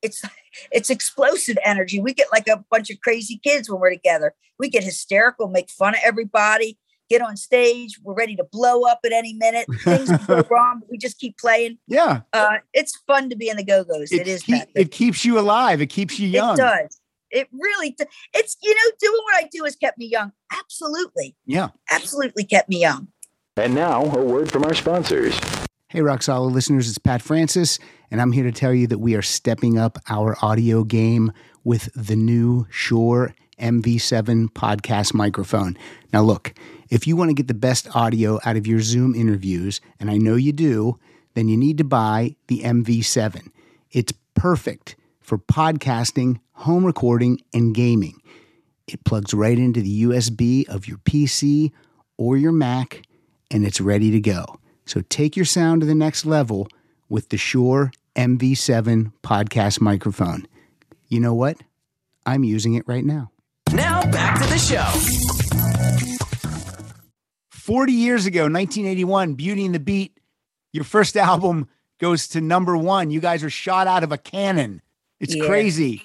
It's 0.00 0.22
it's 0.70 0.90
explosive 0.90 1.58
energy. 1.64 2.00
We 2.00 2.14
get 2.14 2.28
like 2.32 2.46
a 2.48 2.64
bunch 2.70 2.90
of 2.90 3.00
crazy 3.00 3.40
kids 3.42 3.68
when 3.68 3.80
we're 3.80 3.90
together. 3.94 4.34
We 4.58 4.68
get 4.68 4.84
hysterical 4.84 5.48
make 5.48 5.70
fun 5.70 5.94
of 5.94 6.00
everybody 6.04 6.78
get 7.10 7.20
on 7.20 7.36
stage. 7.36 7.98
We're 8.02 8.14
ready 8.14 8.36
to 8.36 8.44
blow 8.44 8.84
up 8.84 9.00
at 9.04 9.12
any 9.12 9.34
minute. 9.34 9.66
Things 9.82 10.10
go 10.26 10.42
wrong 10.50 10.80
but 10.80 10.90
we 10.90 10.98
just 10.98 11.18
keep 11.18 11.38
playing. 11.38 11.78
Yeah. 11.86 12.22
uh 12.32 12.56
it's 12.72 12.96
fun 13.06 13.30
to 13.30 13.36
be 13.36 13.48
in 13.48 13.56
the 13.56 13.64
go-go's. 13.64 14.12
It 14.12 14.26
is 14.26 14.42
keep- 14.42 14.68
it 14.74 14.90
keeps 14.90 15.24
you 15.24 15.38
alive. 15.38 15.80
It 15.80 15.88
keeps 15.88 16.18
you 16.18 16.28
young. 16.28 16.54
it 16.54 16.62
does. 16.62 17.00
It 17.30 17.48
really 17.52 17.96
it's 18.32 18.56
you 18.62 18.74
know 18.74 18.90
doing 19.00 19.20
what 19.24 19.44
i 19.44 19.48
do 19.50 19.64
has 19.64 19.74
kept 19.76 19.98
me 19.98 20.06
young. 20.06 20.32
Absolutely. 20.52 21.34
Yeah. 21.46 21.70
absolutely 21.90 22.44
kept 22.44 22.68
me 22.68 22.80
young 22.80 23.08
And 23.56 23.72
now, 23.72 24.02
a 24.02 24.24
word 24.24 24.50
from 24.50 24.64
our 24.64 24.74
sponsors. 24.74 25.38
Hey, 25.88 26.00
Rock 26.00 26.24
Solid 26.24 26.52
listeners, 26.52 26.88
it's 26.88 26.98
Pat 26.98 27.22
Francis, 27.22 27.78
and 28.10 28.20
I'm 28.20 28.32
here 28.32 28.42
to 28.42 28.50
tell 28.50 28.74
you 28.74 28.88
that 28.88 28.98
we 28.98 29.14
are 29.14 29.22
stepping 29.22 29.78
up 29.78 29.96
our 30.08 30.36
audio 30.42 30.82
game 30.82 31.30
with 31.62 31.88
the 31.94 32.16
new 32.16 32.66
Shure 32.68 33.32
MV7 33.60 34.48
podcast 34.48 35.14
microphone. 35.14 35.78
Now, 36.12 36.22
look, 36.22 36.52
if 36.90 37.06
you 37.06 37.14
want 37.14 37.30
to 37.30 37.34
get 37.34 37.46
the 37.46 37.54
best 37.54 37.94
audio 37.94 38.40
out 38.44 38.56
of 38.56 38.66
your 38.66 38.80
Zoom 38.80 39.14
interviews, 39.14 39.80
and 40.00 40.10
I 40.10 40.16
know 40.16 40.34
you 40.34 40.52
do, 40.52 40.98
then 41.34 41.46
you 41.46 41.56
need 41.56 41.78
to 41.78 41.84
buy 41.84 42.34
the 42.48 42.62
MV7. 42.62 43.52
It's 43.92 44.12
perfect 44.34 44.96
for 45.20 45.38
podcasting, 45.38 46.40
home 46.54 46.84
recording, 46.84 47.38
and 47.52 47.72
gaming. 47.72 48.20
It 48.88 49.04
plugs 49.04 49.32
right 49.32 49.56
into 49.56 49.80
the 49.80 50.02
USB 50.02 50.68
of 50.68 50.88
your 50.88 50.98
PC 50.98 51.70
or 52.16 52.36
your 52.36 52.50
Mac, 52.50 53.02
and 53.50 53.64
it's 53.64 53.80
ready 53.80 54.10
to 54.10 54.20
go. 54.20 54.44
So 54.86 55.00
take 55.08 55.36
your 55.36 55.44
sound 55.46 55.80
to 55.80 55.86
the 55.86 55.94
next 55.94 56.24
level 56.26 56.68
with 57.08 57.28
the 57.30 57.36
Shure 57.36 57.92
MV7 58.16 59.12
podcast 59.22 59.80
microphone. 59.80 60.46
You 61.08 61.20
know 61.20 61.34
what? 61.34 61.56
I'm 62.26 62.44
using 62.44 62.74
it 62.74 62.84
right 62.86 63.04
now. 63.04 63.30
Now 63.72 64.02
back 64.10 64.40
to 64.42 64.48
the 64.48 64.58
show. 64.58 64.84
40 67.50 67.92
years 67.92 68.26
ago, 68.26 68.42
1981, 68.42 69.34
Beauty 69.34 69.64
and 69.64 69.74
the 69.74 69.80
Beat, 69.80 70.18
your 70.72 70.84
first 70.84 71.16
album 71.16 71.68
goes 71.98 72.28
to 72.28 72.40
number 72.40 72.76
one. 72.76 73.10
You 73.10 73.20
guys 73.20 73.42
are 73.42 73.50
shot 73.50 73.86
out 73.86 74.02
of 74.04 74.12
a 74.12 74.18
cannon. 74.18 74.82
It's 75.20 75.34
Yeah. 75.34 75.46
crazy. 75.46 76.02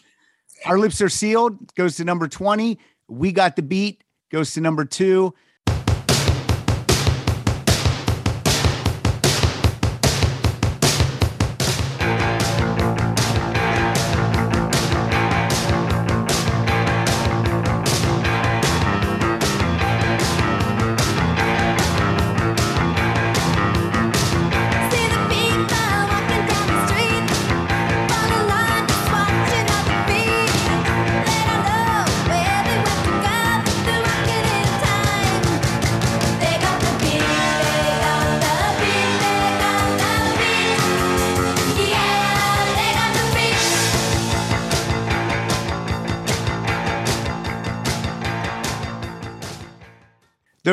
Our 0.65 0.77
Lips 0.79 1.01
Are 1.01 1.09
Sealed 1.09 1.73
goes 1.75 1.97
to 1.97 2.05
number 2.05 2.27
20. 2.27 2.79
We 3.09 3.31
Got 3.31 3.55
the 3.55 3.61
Beat 3.61 4.03
goes 4.31 4.53
to 4.53 4.61
number 4.61 4.85
two. 4.85 5.33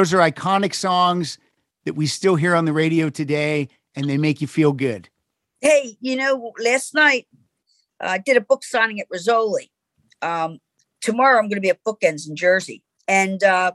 Those 0.07 0.14
are 0.14 0.31
iconic 0.31 0.73
songs 0.73 1.37
that 1.85 1.95
we 1.95 2.07
still 2.07 2.37
hear 2.37 2.55
on 2.55 2.64
the 2.64 2.73
radio 2.73 3.11
today, 3.11 3.69
and 3.97 4.09
they 4.09 4.16
make 4.16 4.40
you 4.40 4.47
feel 4.47 4.73
good. 4.73 5.09
hey, 5.61 5.97
you 6.01 6.14
know, 6.14 6.53
last 6.62 6.95
night 6.95 7.27
uh, 8.01 8.11
I 8.11 8.19
did 8.19 8.37
a 8.37 8.40
book 8.40 8.62
signing 8.62 9.01
at 9.01 9.09
Rizzoli. 9.11 9.69
Um, 10.23 10.61
tomorrow 11.01 11.38
I'm 11.40 11.47
going 11.49 11.57
to 11.57 11.61
be 11.61 11.71
at 11.71 11.83
Bookends 11.83 12.29
in 12.29 12.37
Jersey. 12.37 12.85
And 13.09 13.42
uh, 13.42 13.73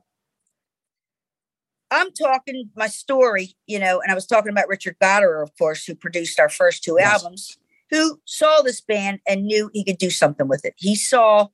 I'm 1.92 2.14
talking 2.14 2.70
my 2.78 2.88
story, 2.88 3.50
you 3.68 3.78
know, 3.80 4.00
and 4.00 4.10
I 4.10 4.16
was 4.16 4.26
talking 4.26 4.52
about 4.54 4.70
Richard 4.70 4.96
Gottehrer, 5.04 5.44
of 5.44 5.52
course, 5.58 5.84
who 5.84 5.96
produced 5.96 6.40
our 6.40 6.48
first 6.48 6.82
two 6.82 6.96
Yes. 6.98 7.22
albums, 7.22 7.58
who 7.90 8.22
saw 8.24 8.62
this 8.62 8.80
band 8.80 9.20
and 9.28 9.44
knew 9.44 9.70
he 9.74 9.84
could 9.84 9.98
do 9.98 10.10
something 10.10 10.48
with 10.48 10.64
it. 10.64 10.76
He 10.78 10.96
saw 10.96 11.48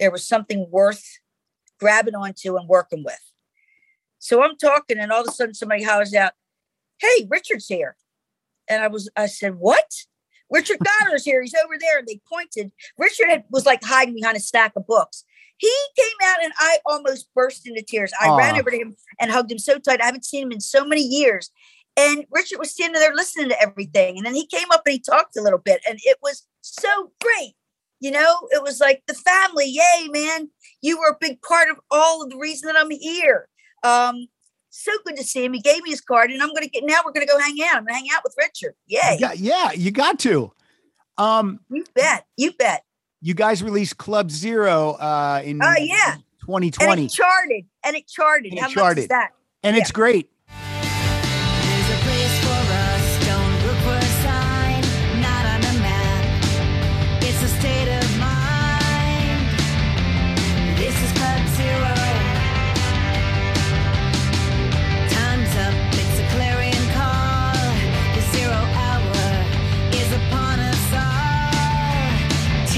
there 0.00 0.10
was 0.10 0.26
something 0.26 0.66
worth 0.70 1.04
grabbing 1.78 2.14
onto 2.14 2.56
and 2.56 2.66
working 2.70 3.04
with. 3.04 3.20
So 4.18 4.42
I'm 4.42 4.56
talking, 4.56 4.98
and 4.98 5.12
all 5.12 5.22
of 5.22 5.28
a 5.28 5.32
sudden 5.32 5.54
somebody 5.54 5.82
hollers 5.82 6.14
out, 6.14 6.32
Hey, 7.00 7.26
Richard's 7.30 7.68
here 7.68 7.96
and 8.68 8.82
I 8.82 8.88
was 8.88 9.08
I 9.16 9.26
said, 9.26 9.56
"What? 9.56 9.90
Richard 10.50 10.78
Gottehrer's 10.78 11.24
here. 11.24 11.42
He's 11.42 11.54
over 11.54 11.74
there." 11.78 11.98
And 11.98 12.06
they 12.06 12.20
pointed. 12.30 12.72
Richard 12.96 13.28
had, 13.28 13.44
was 13.50 13.66
like 13.66 13.82
hiding 13.82 14.14
behind 14.14 14.36
a 14.36 14.40
stack 14.40 14.72
of 14.76 14.86
books. 14.86 15.24
He 15.56 15.72
came 15.96 16.28
out, 16.30 16.42
and 16.42 16.52
I 16.58 16.78
almost 16.86 17.28
burst 17.34 17.66
into 17.66 17.82
tears. 17.82 18.12
I 18.20 18.34
ran 18.36 18.58
over 18.58 18.70
to 18.70 18.78
him 18.78 18.96
and 19.18 19.30
hugged 19.30 19.50
him 19.50 19.58
so 19.58 19.78
tight. 19.78 20.00
I 20.00 20.06
haven't 20.06 20.24
seen 20.24 20.44
him 20.44 20.52
in 20.52 20.60
so 20.60 20.84
many 20.84 21.02
years, 21.02 21.50
And 21.96 22.24
Richard 22.30 22.60
was 22.60 22.70
standing 22.70 23.00
there 23.00 23.14
listening 23.14 23.48
to 23.48 23.60
everything. 23.60 24.16
And 24.16 24.24
then 24.24 24.34
he 24.36 24.46
came 24.46 24.70
up 24.70 24.82
and 24.86 24.92
he 24.92 25.00
talked 25.00 25.36
a 25.36 25.42
little 25.42 25.58
bit, 25.58 25.80
and 25.88 25.98
it 26.04 26.18
was 26.22 26.46
so 26.60 27.10
great. 27.20 27.54
You 28.00 28.12
know, 28.12 28.48
it 28.52 28.62
was 28.62 28.78
like 28.78 29.02
the 29.08 29.14
family, 29.14 29.66
yay, 29.66 30.08
man. 30.08 30.50
You 30.80 31.00
were 31.00 31.08
a 31.08 31.18
big 31.20 31.42
part 31.42 31.68
of 31.68 31.80
all 31.90 32.22
of 32.22 32.30
the 32.30 32.38
reason 32.38 32.68
that 32.68 32.76
I'm 32.78 32.90
here. 32.90 33.48
Um, 33.82 34.26
so 34.70 34.92
good 35.04 35.16
to 35.16 35.24
see 35.24 35.44
him. 35.44 35.52
He 35.54 35.60
gave 35.60 35.82
me 35.82 35.90
his 35.90 36.00
card, 36.00 36.30
and 36.30 36.42
I'm 36.42 36.52
gonna 36.54 36.66
get 36.68 36.84
now 36.84 36.98
we're 37.04 37.12
gonna 37.12 37.26
go 37.26 37.38
hang 37.38 37.56
out. 37.64 37.76
I'm 37.78 37.84
gonna 37.84 37.94
hang 37.98 38.08
out 38.14 38.22
with 38.24 38.34
Richard. 38.38 38.74
Yay. 38.86 39.16
Yeah, 39.18 39.32
yeah, 39.34 39.72
you 39.72 39.90
got 39.90 40.18
to. 40.20 40.52
Um, 41.16 41.60
You 41.70 41.84
bet. 41.94 42.26
You 42.36 42.52
bet. 42.52 42.84
you 43.20 43.34
guys 43.34 43.62
released 43.62 43.98
Club 43.98 44.30
Zero 44.30 44.92
uh 44.92 45.42
in 45.44 45.60
Oh, 45.62 45.74
yeah. 45.78 46.14
And 46.14 46.22
2020. 46.42 47.04
it 47.06 47.10
charted. 47.10 47.64
And 47.84 47.96
it 47.96 48.06
charted. 48.08 48.52
And 48.52 48.58
it 48.58 48.62
How 48.62 48.68
much 48.68 48.74
charted. 48.74 49.08
that? 49.10 49.30
and 49.64 49.76
it's 49.76 49.90
great. 49.90 50.30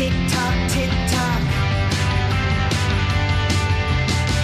Tick 0.01 0.17
tock, 0.31 0.57
tick 0.71 0.89
tock. 1.13 1.43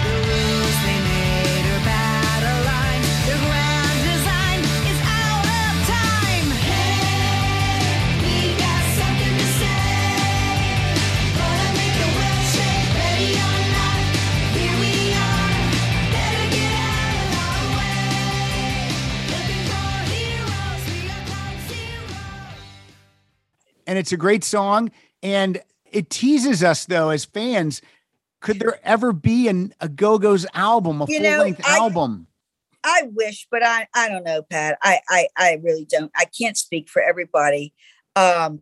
The 0.04 0.14
rules 0.28 0.76
they 0.84 0.98
made 1.08 1.64
are 1.72 1.80
battle 1.80 2.60
lines. 2.68 3.08
Their 3.24 3.40
grand 3.40 4.00
design 4.04 4.60
is 4.92 5.00
out 5.00 5.48
of 5.48 5.74
time. 5.88 6.48
Hey, 6.60 7.88
we 8.20 8.36
got 8.60 8.84
something 9.00 9.34
to 9.40 9.48
say. 9.56 9.80
Gonna 11.40 11.70
make 11.80 11.96
the 12.04 12.10
world 12.20 12.44
shake, 12.52 12.92
ready 13.00 13.32
or 13.40 13.56
not. 13.72 14.00
Here 14.60 14.76
we 14.84 14.92
are. 15.16 15.56
Better 16.12 16.46
get 16.52 16.72
out 16.84 17.16
of 17.24 17.32
our 17.48 17.64
way. 17.80 18.92
Looking 19.32 19.64
for 19.72 19.88
heroes, 20.12 20.84
we 20.92 21.08
are 21.08 21.24
Club 21.24 21.56
Zero. 21.72 22.12
and 23.86 23.96
it's 23.98 24.12
a 24.12 24.18
great 24.18 24.44
song 24.44 24.90
and 25.26 25.60
it 25.90 26.08
teases 26.10 26.62
us 26.62 26.86
though 26.86 27.10
as 27.10 27.24
fans 27.24 27.82
could 28.40 28.60
there 28.60 28.78
ever 28.84 29.12
be 29.12 29.48
an, 29.48 29.74
a 29.80 29.88
go-go's 29.88 30.46
album 30.54 31.02
a 31.02 31.06
You 31.06 31.18
full-length 31.18 31.60
I- 31.64 31.78
album 31.78 32.26
I 32.88 33.02
wish, 33.14 33.48
but 33.50 33.64
I 33.64 33.88
I 33.94 34.08
don't 34.08 34.22
know, 34.22 34.42
Pat. 34.42 34.78
I 34.80 35.00
I 35.08 35.26
I 35.36 35.58
really 35.60 35.84
don't. 35.86 36.12
I 36.16 36.24
can't 36.26 36.56
speak 36.56 36.88
for 36.88 37.02
everybody. 37.02 37.74
Um 38.14 38.60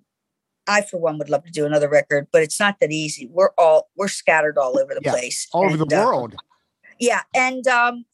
I 0.67 0.81
for 0.81 0.99
one 0.99 1.19
would 1.19 1.29
love 1.29 1.45
to 1.45 1.51
do 1.51 1.67
another 1.67 1.91
record, 1.91 2.29
but 2.33 2.43
it's 2.43 2.59
not 2.59 2.81
that 2.81 2.91
easy. 2.91 3.29
We're 3.31 3.51
all 3.59 3.91
we're 3.97 4.09
scattered 4.09 4.57
all 4.57 4.79
over 4.79 4.95
the 4.95 5.03
Yeah, 5.03 5.11
place. 5.11 5.47
all 5.53 5.67
over 5.67 5.77
the 5.77 5.85
And, 5.85 5.93
uh, 5.93 6.05
world 6.07 6.37
yeah 6.99 7.23
and 7.35 7.67
um 7.67 8.05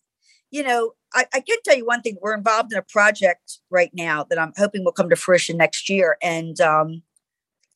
you 0.50 0.62
know 0.62 0.92
I, 1.12 1.26
I 1.34 1.40
can 1.40 1.58
tell 1.64 1.76
you 1.76 1.84
one 1.86 2.02
thing 2.02 2.16
we're 2.20 2.34
involved 2.34 2.72
in 2.72 2.78
a 2.78 2.82
project 2.82 3.58
right 3.70 3.90
now 3.92 4.24
that 4.24 4.38
i'm 4.38 4.52
hoping 4.56 4.84
will 4.84 4.92
come 4.92 5.10
to 5.10 5.16
fruition 5.16 5.56
next 5.58 5.88
year 5.88 6.16
and 6.22 6.60
um 6.60 7.02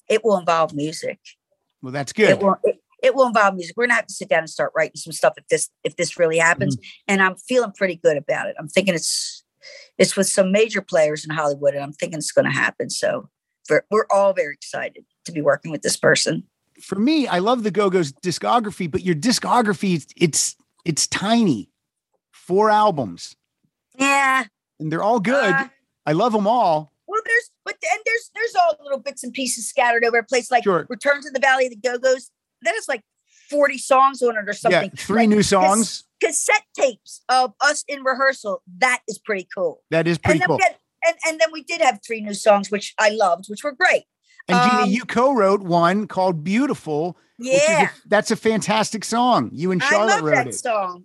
it 0.08 0.24
will 0.24 0.38
involve 0.38 0.74
music. 0.74 1.18
Well 1.82 1.92
that's 1.92 2.12
it 2.12 2.16
good 2.16 2.42
will 2.42 2.56
it, 2.64 2.76
it 3.02 3.14
will 3.14 3.26
involve 3.26 3.54
music. 3.54 3.76
We're 3.76 3.84
gonna 3.84 3.94
have 3.94 4.06
to 4.06 4.14
sit 4.14 4.28
down 4.28 4.40
and 4.40 4.50
start 4.50 4.72
writing 4.74 4.96
some 4.96 5.12
stuff 5.12 5.34
if 5.36 5.46
this 5.48 5.68
if 5.84 5.96
this 5.96 6.18
really 6.18 6.38
happens. 6.38 6.76
Mm-hmm. 6.76 6.88
and 7.08 7.22
i'm 7.22 7.36
feeling 7.36 7.72
pretty 7.72 7.96
good 7.96 8.16
about 8.16 8.48
it. 8.48 8.56
I'm 8.58 8.68
thinking 8.68 8.94
it's 8.94 9.44
it's 9.98 10.16
with 10.16 10.28
some 10.28 10.52
major 10.52 10.82
players 10.82 11.24
in 11.24 11.34
hollywood 11.34 11.74
and 11.74 11.82
i'm 11.82 11.92
thinking 11.92 12.18
it's 12.18 12.32
gonna 12.32 12.52
happen. 12.52 12.90
So 12.90 13.28
we're, 13.68 13.84
we're 13.90 14.06
all 14.10 14.32
very 14.32 14.54
excited 14.54 15.04
to 15.24 15.32
be 15.32 15.40
working 15.40 15.70
with 15.70 15.82
this 15.82 15.96
person. 15.96 16.44
For 16.80 16.96
me 16.96 17.26
i 17.26 17.38
love 17.38 17.62
the 17.62 17.70
go-go's 17.70 18.12
discography 18.12 18.90
but 18.90 19.02
your 19.02 19.14
discography 19.14 20.06
it's 20.16 20.56
it's, 20.84 21.06
tiny. 21.06 21.70
Four 22.30 22.68
albums. 22.68 23.36
Yeah. 23.98 24.44
And 24.78 24.92
they're 24.92 25.02
all 25.02 25.20
good. 25.20 25.54
Uh, 25.54 25.68
i 26.04 26.12
love 26.12 26.32
them 26.32 26.46
all. 26.46 26.74
Well, 26.74 26.74
there's 26.74 26.92
but 26.92 26.93
and 27.92 28.00
there's 28.04 28.30
there's 28.34 28.54
all 28.54 28.76
little 28.82 28.98
bits 28.98 29.22
and 29.24 29.32
pieces 29.32 29.68
scattered 29.68 30.04
over 30.04 30.18
a 30.18 30.24
place 30.24 30.50
like 30.50 30.64
Sure. 30.64 30.86
Return 30.88 31.22
to 31.22 31.30
the 31.30 31.40
Valley 31.40 31.66
of 31.66 31.70
the 31.70 31.76
Go-Go's. 31.76 32.30
That 32.62 32.74
is 32.74 32.88
like 32.88 33.02
40 33.50 33.78
songs 33.78 34.22
on 34.22 34.36
it 34.36 34.48
or 34.48 34.52
something. 34.54 34.90
yeah 34.94 35.00
three 35.02 35.20
Like, 35.22 35.28
new 35.28 35.42
songs 35.42 36.04
cassette 36.22 36.64
tapes 36.76 37.22
of 37.28 37.52
us 37.60 37.84
in 37.88 38.02
rehearsal. 38.02 38.62
That 38.78 39.00
is 39.08 39.18
pretty 39.18 39.46
cool. 39.54 39.82
that 39.90 40.06
is 40.06 40.18
pretty 40.18 40.40
and 40.40 40.46
cool 40.48 40.58
had, 40.62 40.76
and, 41.06 41.16
and 41.28 41.40
then 41.40 41.48
we 41.52 41.62
did 41.62 41.80
have 41.82 42.00
three 42.06 42.20
new 42.22 42.32
songs, 42.34 42.70
which 42.70 42.94
I 42.98 43.10
loved, 43.10 43.46
which 43.48 43.62
were 43.62 43.72
great. 43.72 44.04
and 44.48 44.70
gina 44.70 44.82
um, 44.84 44.90
you 44.90 45.04
co-wrote 45.04 45.60
one 45.62 46.06
called 46.06 46.42
beautiful 46.44 47.16
which 47.38 47.48
is 47.48 47.62
a- 47.68 47.72
Yeah. 47.72 47.88
that's 48.06 48.30
a 48.30 48.36
fantastic 48.36 49.04
song 49.04 49.50
you 49.52 49.70
and 49.72 49.82
I 49.82 49.88
charlotte 49.90 50.10
love 50.16 50.22
wrote 50.24 50.34
that 50.36 50.46
it 50.48 50.54
song. 50.54 51.04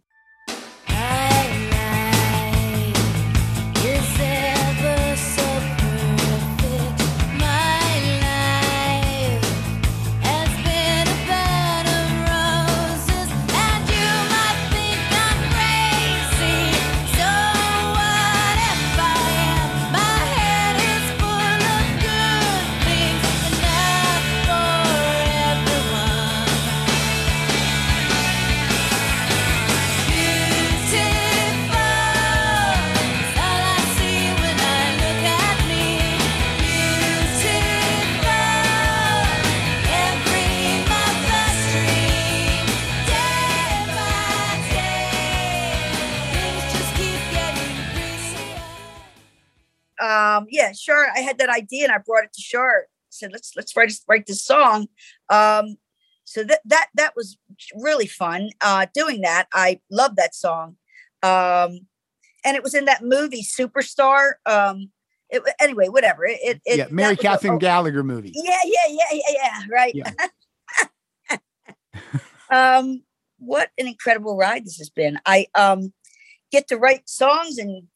Yeah 50.70 50.76
sure 50.78 51.08
i 51.16 51.20
had 51.20 51.38
that 51.40 51.50
idea 51.50 51.84
and 51.84 51.92
i 51.92 51.98
brought 51.98 52.24
it 52.24 52.34
to 52.34 52.42
Shar. 52.42 52.86
said 53.10 53.32
let's 53.32 53.54
let's 53.56 53.76
write 53.76 53.90
this- 53.90 54.04
write 54.08 54.26
this 54.28 54.44
song. 54.44 54.88
Um 55.30 55.78
so 56.26 56.44
that 56.44 56.62
that 56.66 56.88
that 56.96 57.14
was 57.16 57.38
really 57.76 58.06
fun 58.08 58.50
uh 58.62 58.86
doing 58.94 59.22
that. 59.22 59.48
I 59.54 59.80
love 59.90 60.16
that 60.18 60.36
song. 60.36 60.78
Um 61.24 61.88
and 62.46 62.56
it 62.56 62.64
was 62.64 62.76
in 62.76 62.86
that 62.86 63.04
movie 63.04 63.44
superstar. 63.44 64.34
Um 64.46 64.92
it, 65.30 65.42
anyway 65.60 65.88
whatever. 65.90 66.26
It, 66.26 66.40
it, 66.44 66.62
it 66.66 66.78
yeah 66.78 66.88
mary 66.92 67.14
a- 67.14 67.18
katherine 67.18 67.56
oh, 67.56 67.58
gallagher 67.60 68.04
movie. 68.04 68.32
Yeah 68.36 68.62
yeah 68.66 68.88
yeah 68.90 69.12
yeah 69.12 69.34
yeah 69.42 69.62
right. 69.72 69.96
Yeah. 69.96 71.38
um 72.52 73.04
what 73.40 73.70
an 73.78 73.88
incredible 73.88 74.38
ride 74.38 74.66
this 74.66 74.78
has 74.78 74.90
been. 74.90 75.20
I 75.26 75.48
um 75.56 75.94
get 76.52 76.68
to 76.68 76.78
write 76.78 77.10
songs 77.10 77.58
and 77.58 77.88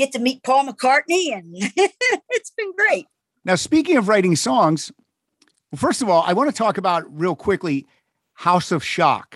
get 0.00 0.12
to 0.12 0.18
meet 0.18 0.42
paul 0.42 0.64
mccartney 0.64 1.32
and 1.36 1.46
it's 2.30 2.50
been 2.56 2.72
great 2.76 3.06
Now, 3.44 3.54
speaking 3.56 3.96
of 3.96 4.08
writing 4.08 4.36
songs, 4.36 4.92
well, 5.72 5.78
first 5.78 6.02
of 6.02 6.08
all, 6.10 6.22
I 6.26 6.32
want 6.34 6.50
to 6.50 6.56
talk 6.56 6.76
about 6.78 7.04
real 7.08 7.34
quickly 7.36 7.86
House 8.34 8.72
of 8.72 8.82
Schock. 8.82 9.34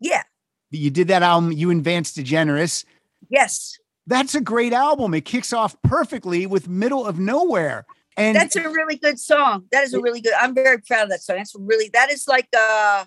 yeah 0.00 0.22
You 0.70 0.90
did 0.90 1.08
that 1.08 1.22
album, 1.22 1.52
You 1.52 1.70
and 1.70 1.82
Vance 1.84 2.12
DeGeneres. 2.12 2.84
yes 3.28 3.78
That's 4.06 4.34
a 4.34 4.40
great 4.40 4.72
album. 4.72 5.14
It 5.14 5.24
kicks 5.24 5.52
off 5.52 5.74
perfectly 5.82 6.46
with 6.46 6.68
Middle 6.68 7.04
of 7.06 7.18
Nowhere. 7.18 7.84
And 8.16 8.34
that's 8.36 8.56
a 8.56 8.68
really 8.68 8.96
good 8.96 9.18
song 9.20 9.64
that 9.72 9.84
is 9.84 9.92
a 9.92 10.00
really 10.00 10.22
good 10.22 10.32
i'm 10.40 10.54
very 10.54 10.78
proud 10.88 11.02
of 11.04 11.10
that 11.10 11.22
song 11.22 11.36
that's 11.36 11.54
really 11.58 11.90
that 11.92 12.10
is 12.10 12.26
like 12.26 12.48
uh 12.56 13.04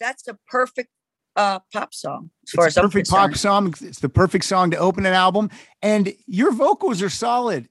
that's 0.00 0.26
a 0.26 0.34
perfect 0.48 0.88
uh 1.36 1.58
pop 1.72 1.92
song 1.92 2.30
as 2.46 2.50
far 2.52 2.66
it's 2.66 2.74
as 2.74 2.76
a 2.76 2.80
i'm 2.80 2.86
perfect 2.90 3.10
pop 3.10 3.34
song. 3.34 3.74
It's 3.80 4.00
the 4.00 4.08
perfect 4.08 4.44
song 4.44 4.70
to 4.70 4.76
open 4.76 5.04
an 5.06 5.14
album. 5.14 5.50
And 5.82 6.12
your 6.26 6.52
vocals 6.52 7.02
are 7.02 7.10
solid. 7.10 7.68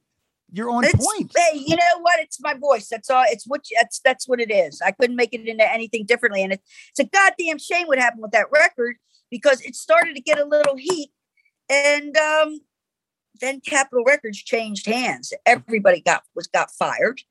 You're 0.52 0.70
on 0.70 0.84
It's, 0.84 0.94
point. 1.04 1.32
Hey, 1.36 1.58
you 1.58 1.76
know 1.76 2.00
what? 2.02 2.20
It's 2.20 2.40
my 2.40 2.54
voice. 2.54 2.88
That's 2.88 3.10
all. 3.10 3.24
It's 3.28 3.46
what. 3.48 3.70
you- 3.72 3.78
That's 3.82 4.00
that's 4.02 4.28
what 4.28 4.40
it 4.40 4.52
is. 4.52 4.82
I 4.86 4.92
couldn't 4.92 5.16
make 5.16 5.34
it 5.34 5.48
into 5.48 5.72
anything 5.72 6.06
differently, 6.06 6.44
and 6.44 6.54
it, 6.54 6.62
it's 6.92 7.00
a 7.00 7.06
goddamn 7.06 7.58
shame 7.58 7.88
what 7.88 7.98
happened 7.98 8.22
with 8.22 8.32
that 8.34 8.52
record 8.52 8.98
because 9.32 9.62
it 9.62 9.76
started 9.76 10.16
to 10.16 10.22
get 10.22 10.38
a 10.40 10.46
little 10.46 10.76
heat, 10.78 11.10
and 11.70 12.16
um, 12.18 12.60
then 13.42 13.62
Capitol 13.62 14.04
Records 14.06 14.38
changed 14.44 14.86
hands. 14.86 15.34
Everybody 15.48 16.02
got 16.02 16.22
was 16.36 16.46
got 16.46 16.70
fired, 16.70 17.22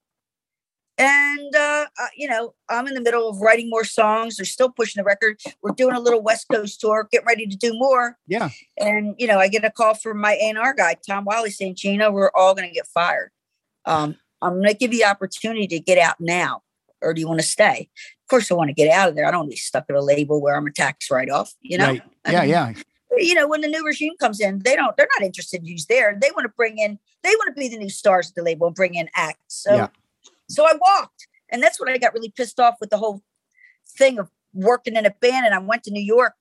And 1.03 1.57
uh, 1.57 1.87
uh, 2.01 2.07
you 2.17 2.29
know, 2.29 2.55
I'm 2.69 2.87
in 2.87 2.95
the 2.95 3.01
middle 3.01 3.29
of 3.29 3.41
writing 3.41 3.69
more 3.69 3.85
songs. 3.85 4.37
They're 4.37 4.45
still 4.47 4.71
pushing 4.71 5.01
the 5.01 5.05
record. 5.05 5.41
We're 5.63 5.73
doing 5.73 5.95
a 5.95 6.01
little 6.01 6.23
West 6.23 6.47
Coast 6.51 6.81
tour, 6.81 7.09
getting 7.11 7.27
ready 7.27 7.47
to 7.47 7.57
do 7.57 7.73
more. 7.75 8.17
Yeah. 8.27 8.51
And 8.79 9.15
you 9.19 9.27
know, 9.27 9.39
I 9.39 9.49
get 9.49 9.65
a 9.65 9.71
call 9.71 9.95
from 9.95 10.21
my 10.21 10.35
A&R 10.35 10.75
guy, 10.75 10.97
Tom 11.07 11.25
Wiley, 11.25 11.51
saying, 11.51 11.75
"Gina, 11.77 12.11
we're 12.13 12.31
all 12.35 12.55
going 12.55 12.69
to 12.69 12.75
get 12.75 12.87
fired. 12.87 13.31
Um, 13.85 14.17
I'm 14.41 14.55
going 14.55 14.69
to 14.69 14.75
give 14.75 14.93
you 14.93 15.01
the 15.01 15.07
opportunity 15.07 15.67
to 15.69 15.81
get 15.81 15.99
out 15.99 16.17
now, 16.21 16.63
or 17.01 17.15
do 17.15 17.21
you 17.21 17.29
want 17.29 17.41
to 17.41 17.47
stay?" 17.47 17.89
Of 18.25 18.29
course, 18.31 18.51
I 18.51 18.55
want 18.55 18.69
to 18.69 18.75
get 18.75 18.91
out 18.91 19.09
of 19.09 19.17
there. 19.17 19.27
I 19.27 19.31
don't 19.31 19.41
want 19.41 19.51
to 19.51 19.55
be 19.55 19.57
stuck 19.59 19.85
at 19.91 19.97
a 19.97 20.01
label 20.03 20.41
where 20.41 20.57
I'm 20.57 20.67
a 20.67 20.73
tax 20.73 21.11
write-off. 21.11 21.53
You 21.61 21.79
know, 21.79 21.89
Right. 21.89 22.03
I 22.25 22.33
Yeah, 22.33 22.41
mean, 22.41 22.51
yeah. 22.51 22.73
you 23.19 23.35
know, 23.35 23.47
when 23.49 23.61
the 23.61 23.69
new 23.69 23.85
regime 23.85 24.13
comes 24.19 24.41
in, 24.41 24.61
they 24.61 24.75
don't, 24.75 24.97
they're 24.97 25.09
not 25.19 25.27
interested 25.27 25.61
in 25.61 25.67
who's 25.69 25.85
there. 25.87 26.17
They 26.19 26.31
want 26.31 26.45
to 26.45 26.53
bring 26.57 26.79
in, 26.79 26.99
they 27.23 27.29
want 27.31 27.55
to 27.55 27.61
be 27.61 27.69
the 27.69 27.77
new 27.77 27.91
stars 27.91 28.31
at 28.31 28.35
the 28.35 28.43
label 28.43 28.69
and 28.69 28.75
bring 28.77 28.95
in 28.95 29.11
acts. 29.17 29.39
So, 29.49 29.75
Yeah. 29.75 29.89
So 30.53 30.67
I 30.67 30.73
walked. 30.75 31.27
And 31.51 31.63
that's 31.63 31.79
what 31.79 31.89
I 31.89 31.99
got 31.99 32.15
really 32.15 32.33
pissed 32.35 32.61
off 32.61 32.77
with 32.81 32.91
the 32.91 32.99
whole 32.99 33.23
thing 33.97 34.19
of 34.19 34.31
working 34.55 34.97
in 34.97 35.07
a 35.07 35.15
band. 35.21 35.47
And 35.47 35.55
I 35.55 35.59
went 35.59 35.83
to 35.85 35.91
New 35.91 36.03
York 36.03 36.35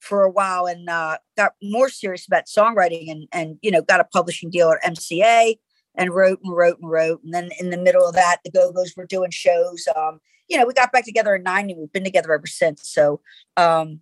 for 0.00 0.22
a 0.22 0.30
while 0.30 0.66
and 0.66 0.88
uh, 0.88 1.18
got 1.36 1.52
more 1.62 1.88
serious 1.88 2.26
about 2.26 2.44
songwriting 2.46 3.10
and, 3.10 3.28
and, 3.32 3.58
you 3.62 3.70
know, 3.70 3.82
got 3.82 4.00
a 4.00 4.04
publishing 4.04 4.50
deal 4.50 4.70
at 4.70 4.82
MCA 4.82 5.56
and 5.94 6.14
wrote 6.14 6.40
and 6.44 6.54
wrote 6.54 6.78
and 6.80 6.90
wrote. 6.90 7.20
And 7.24 7.34
then 7.34 7.50
in 7.58 7.70
the 7.70 7.78
middle 7.78 8.06
of 8.06 8.14
that, 8.14 8.38
the 8.44 8.50
Go-Go's 8.50 8.94
were 8.96 9.06
doing 9.06 9.30
shows. 9.30 9.88
Um, 9.96 10.20
you 10.48 10.56
know, 10.56 10.66
we 10.66 10.72
got 10.72 10.92
back 10.92 11.04
together 11.04 11.34
in 11.34 11.42
90. 11.42 11.74
We've 11.74 11.92
been 11.92 12.04
together 12.04 12.32
ever 12.32 12.46
since. 12.46 12.88
So, 12.88 13.20
um, 13.56 14.00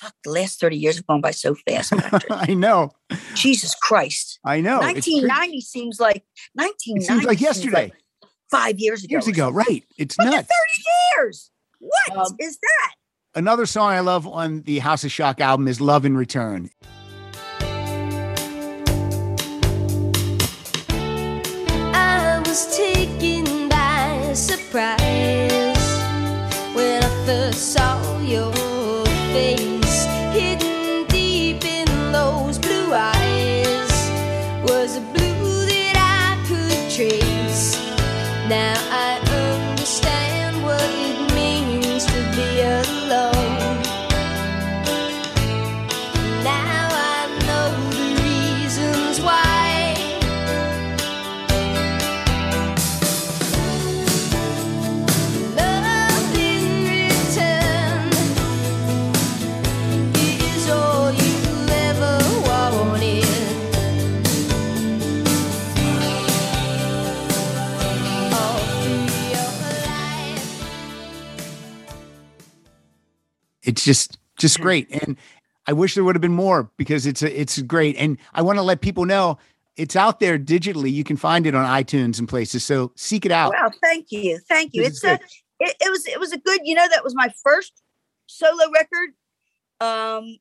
fuck, 0.00 0.14
the 0.24 0.30
last 0.30 0.60
30 0.60 0.76
years 0.76 0.96
have 0.96 1.06
gone 1.06 1.20
by 1.20 1.30
so 1.30 1.54
fast. 1.54 1.92
I 2.30 2.54
know. 2.54 2.90
Jesus 3.34 3.74
Christ. 3.74 4.38
I 4.44 4.60
know. 4.60 4.80
1990 4.80 5.60
seems 5.60 6.00
like 6.00 6.24
1990 6.54 7.04
It 7.04 7.06
seems 7.06 7.24
like 7.24 7.40
yesterday, 7.40 7.92
five 8.50 8.78
years 8.78 9.04
ago. 9.04 9.12
years 9.12 9.26
ago. 9.28 9.50
Right. 9.50 9.84
It's 9.98 10.18
Look 10.18 10.26
nuts. 10.30 10.48
30 10.48 10.82
years. 11.16 11.50
What 11.78 12.26
is 12.40 12.52
Um, 12.54 12.58
that? 12.62 12.94
Another 13.34 13.64
song 13.66 13.92
I 13.92 14.00
love 14.00 14.26
on 14.26 14.62
the 14.62 14.80
House 14.80 15.04
of 15.04 15.10
Schock 15.10 15.40
album 15.40 15.68
is 15.68 15.80
Love 15.80 16.04
in 16.04 16.16
Return. 16.16 16.70
It's 73.62 73.84
just 73.84 74.18
just 74.38 74.60
great. 74.60 74.88
And 74.90 75.16
I 75.66 75.72
wish 75.72 75.94
there 75.94 76.02
would 76.04 76.16
have 76.16 76.22
been 76.22 76.34
more 76.34 76.70
because 76.76 77.06
it's 77.06 77.22
a, 77.22 77.40
it's 77.40 77.60
great. 77.62 77.96
And 77.96 78.16
I 78.32 78.42
want 78.42 78.58
to 78.58 78.62
let 78.62 78.80
people 78.80 79.04
know 79.04 79.38
it's 79.76 79.94
out 79.94 80.18
there 80.18 80.38
digitally. 80.38 80.90
You 80.90 81.04
can 81.04 81.16
find 81.16 81.46
it 81.46 81.54
on 81.54 81.66
iTunes 81.66 82.18
and 82.18 82.28
places. 82.28 82.64
So 82.64 82.92
seek 82.96 83.26
it 83.26 83.32
out. 83.32 83.52
Well, 83.52 83.72
thank 83.82 84.06
you. 84.10 84.40
Thank 84.48 84.72
you. 84.74 84.82
This 84.82 85.02
It's 85.02 85.04
a, 85.04 85.14
it, 85.60 85.76
it 85.80 85.90
was, 85.90 86.06
it 86.06 86.18
was 86.18 86.32
a 86.32 86.38
good, 86.38 86.60
you 86.64 86.74
know, 86.74 86.88
that 86.88 87.04
was 87.04 87.14
my 87.14 87.30
first 87.44 87.82
solo 88.26 88.70
record. 88.72 89.10
Um, 89.80 90.36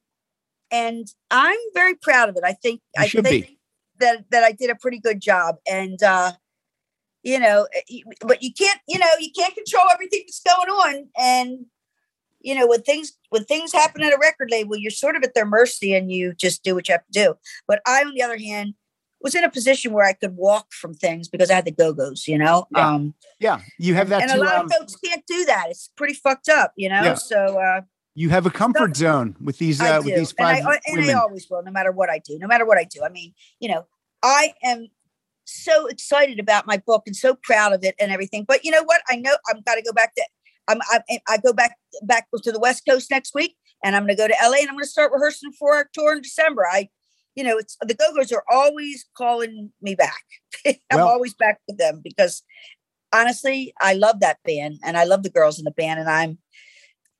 and 0.71 1.07
I'm 1.29 1.59
very 1.73 1.95
proud 1.95 2.29
of 2.29 2.37
it. 2.37 2.43
I 2.45 2.53
think 2.53 2.81
You 2.95 3.03
I 3.03 3.07
should 3.07 3.25
think 3.25 3.47
be. 3.47 3.59
that, 3.99 4.25
that 4.31 4.43
I 4.43 4.53
did 4.53 4.69
a 4.69 4.75
pretty 4.75 4.99
good 4.99 5.19
job. 5.21 5.55
And, 5.69 6.01
uh, 6.01 6.31
you 7.23 7.39
know, 7.39 7.67
eh, 7.73 7.99
but 8.21 8.41
you 8.41 8.53
can't, 8.53 8.79
you 8.87 8.97
know, 8.97 9.07
you 9.19 9.29
can't 9.37 9.53
control 9.53 9.85
everything 9.93 10.23
that's 10.25 10.41
going 10.41 10.69
on. 10.69 11.07
And, 11.17 11.65
you 12.41 12.55
know, 12.55 12.67
when 12.67 12.81
things, 12.81 13.13
when 13.29 13.43
things 13.45 13.73
happen 13.73 14.01
at 14.03 14.13
a 14.13 14.17
record 14.17 14.49
label, 14.51 14.77
you're 14.77 14.91
sort 14.91 15.15
of 15.15 15.23
at 15.23 15.33
their 15.33 15.45
mercy 15.45 15.93
and 15.93 16.11
you 16.11 16.33
just 16.33 16.63
do 16.63 16.75
what 16.75 16.87
you 16.87 16.93
have 16.93 17.05
to 17.05 17.11
do. 17.11 17.35
But 17.67 17.81
I, 17.85 18.03
on 18.03 18.13
the 18.13 18.21
other 18.21 18.37
hand, 18.37 18.73
was 19.21 19.35
in 19.35 19.43
a 19.43 19.51
position 19.51 19.91
where 19.91 20.05
I 20.05 20.13
could 20.13 20.35
walk 20.35 20.71
from 20.71 20.93
things 20.93 21.27
because 21.27 21.51
I 21.51 21.55
had 21.55 21.65
the 21.65 21.71
go-go's, 21.71 22.27
you 22.27 22.37
know? 22.37 22.67
Yeah. 22.75 22.87
Um, 22.87 23.13
Yeah. 23.39 23.59
You 23.77 23.93
have 23.95 24.09
that 24.09 24.21
and 24.21 24.31
a 24.31 24.35
too. 24.35 24.39
lot 24.41 24.55
um, 24.55 24.65
of 24.65 24.71
folks 24.71 24.95
can't 24.95 25.23
do 25.27 25.45
that. 25.45 25.65
It's 25.69 25.89
pretty 25.97 26.13
fucked 26.13 26.49
up, 26.49 26.73
you 26.77 26.89
know. 26.89 27.03
Yeah. 27.03 27.13
So 27.15 27.59
uh, 27.59 27.81
you 28.15 28.29
have 28.29 28.45
a 28.45 28.49
comfort 28.49 28.95
zone 28.95 29.35
with 29.41 29.57
these 29.57 29.81
uh, 29.81 30.01
with 30.03 30.15
these 30.15 30.33
and 30.37 30.63
five 30.63 30.65
I, 30.65 30.79
and 30.87 31.09
I 31.09 31.13
always 31.13 31.47
will, 31.49 31.63
no 31.63 31.71
matter 31.71 31.91
what 31.91 32.09
I 32.09 32.19
do. 32.19 32.37
No 32.39 32.47
matter 32.47 32.65
what 32.65 32.77
I 32.77 32.85
do. 32.85 33.01
I 33.03 33.09
mean, 33.09 33.33
you 33.59 33.69
know, 33.69 33.85
I 34.23 34.53
am 34.63 34.87
so 35.45 35.87
excited 35.87 36.39
about 36.39 36.67
my 36.67 36.77
book 36.77 37.03
and 37.05 37.15
so 37.15 37.35
proud 37.35 37.73
of 37.73 37.83
it 37.83 37.95
and 37.99 38.11
everything. 38.11 38.45
But 38.47 38.63
you 38.63 38.71
know 38.71 38.83
what? 38.83 39.01
I 39.09 39.15
know 39.15 39.35
i've 39.49 39.63
got 39.65 39.75
to 39.75 39.81
go 39.81 39.91
back 39.91 40.15
to. 40.15 40.23
I'm, 40.69 40.79
I, 40.89 41.19
I 41.27 41.37
go 41.37 41.51
back 41.51 41.75
back 42.03 42.27
to 42.43 42.51
the 42.51 42.59
West 42.59 42.83
Coast 42.87 43.09
next 43.11 43.33
week, 43.35 43.55
and 43.83 43.95
I'm 43.95 44.03
going 44.03 44.15
to 44.15 44.21
go 44.21 44.27
to 44.27 44.35
LA, 44.41 44.57
and 44.59 44.69
I'm 44.69 44.75
going 44.75 44.83
to 44.85 44.89
start 44.89 45.11
rehearsing 45.11 45.51
for 45.51 45.75
our 45.75 45.89
tour 45.93 46.13
in 46.13 46.21
December. 46.21 46.65
I, 46.71 46.89
you 47.35 47.43
know, 47.43 47.57
it's 47.57 47.75
the 47.81 47.93
Go 47.95 48.13
Go's 48.15 48.31
are 48.31 48.43
always 48.49 49.05
calling 49.17 49.71
me 49.81 49.95
back. 49.95 50.23
I'm 50.65 50.75
Well- 50.93 51.07
always 51.07 51.33
back 51.33 51.59
with 51.67 51.77
them 51.77 52.01
because 52.03 52.43
honestly, 53.11 53.73
I 53.81 53.93
love 53.93 54.19
that 54.19 54.37
band 54.45 54.75
and 54.83 54.97
I 54.97 55.03
love 55.05 55.23
the 55.23 55.29
girls 55.29 55.57
in 55.59 55.65
the 55.65 55.71
band, 55.71 55.99
and 55.99 56.09
I'm 56.09 56.37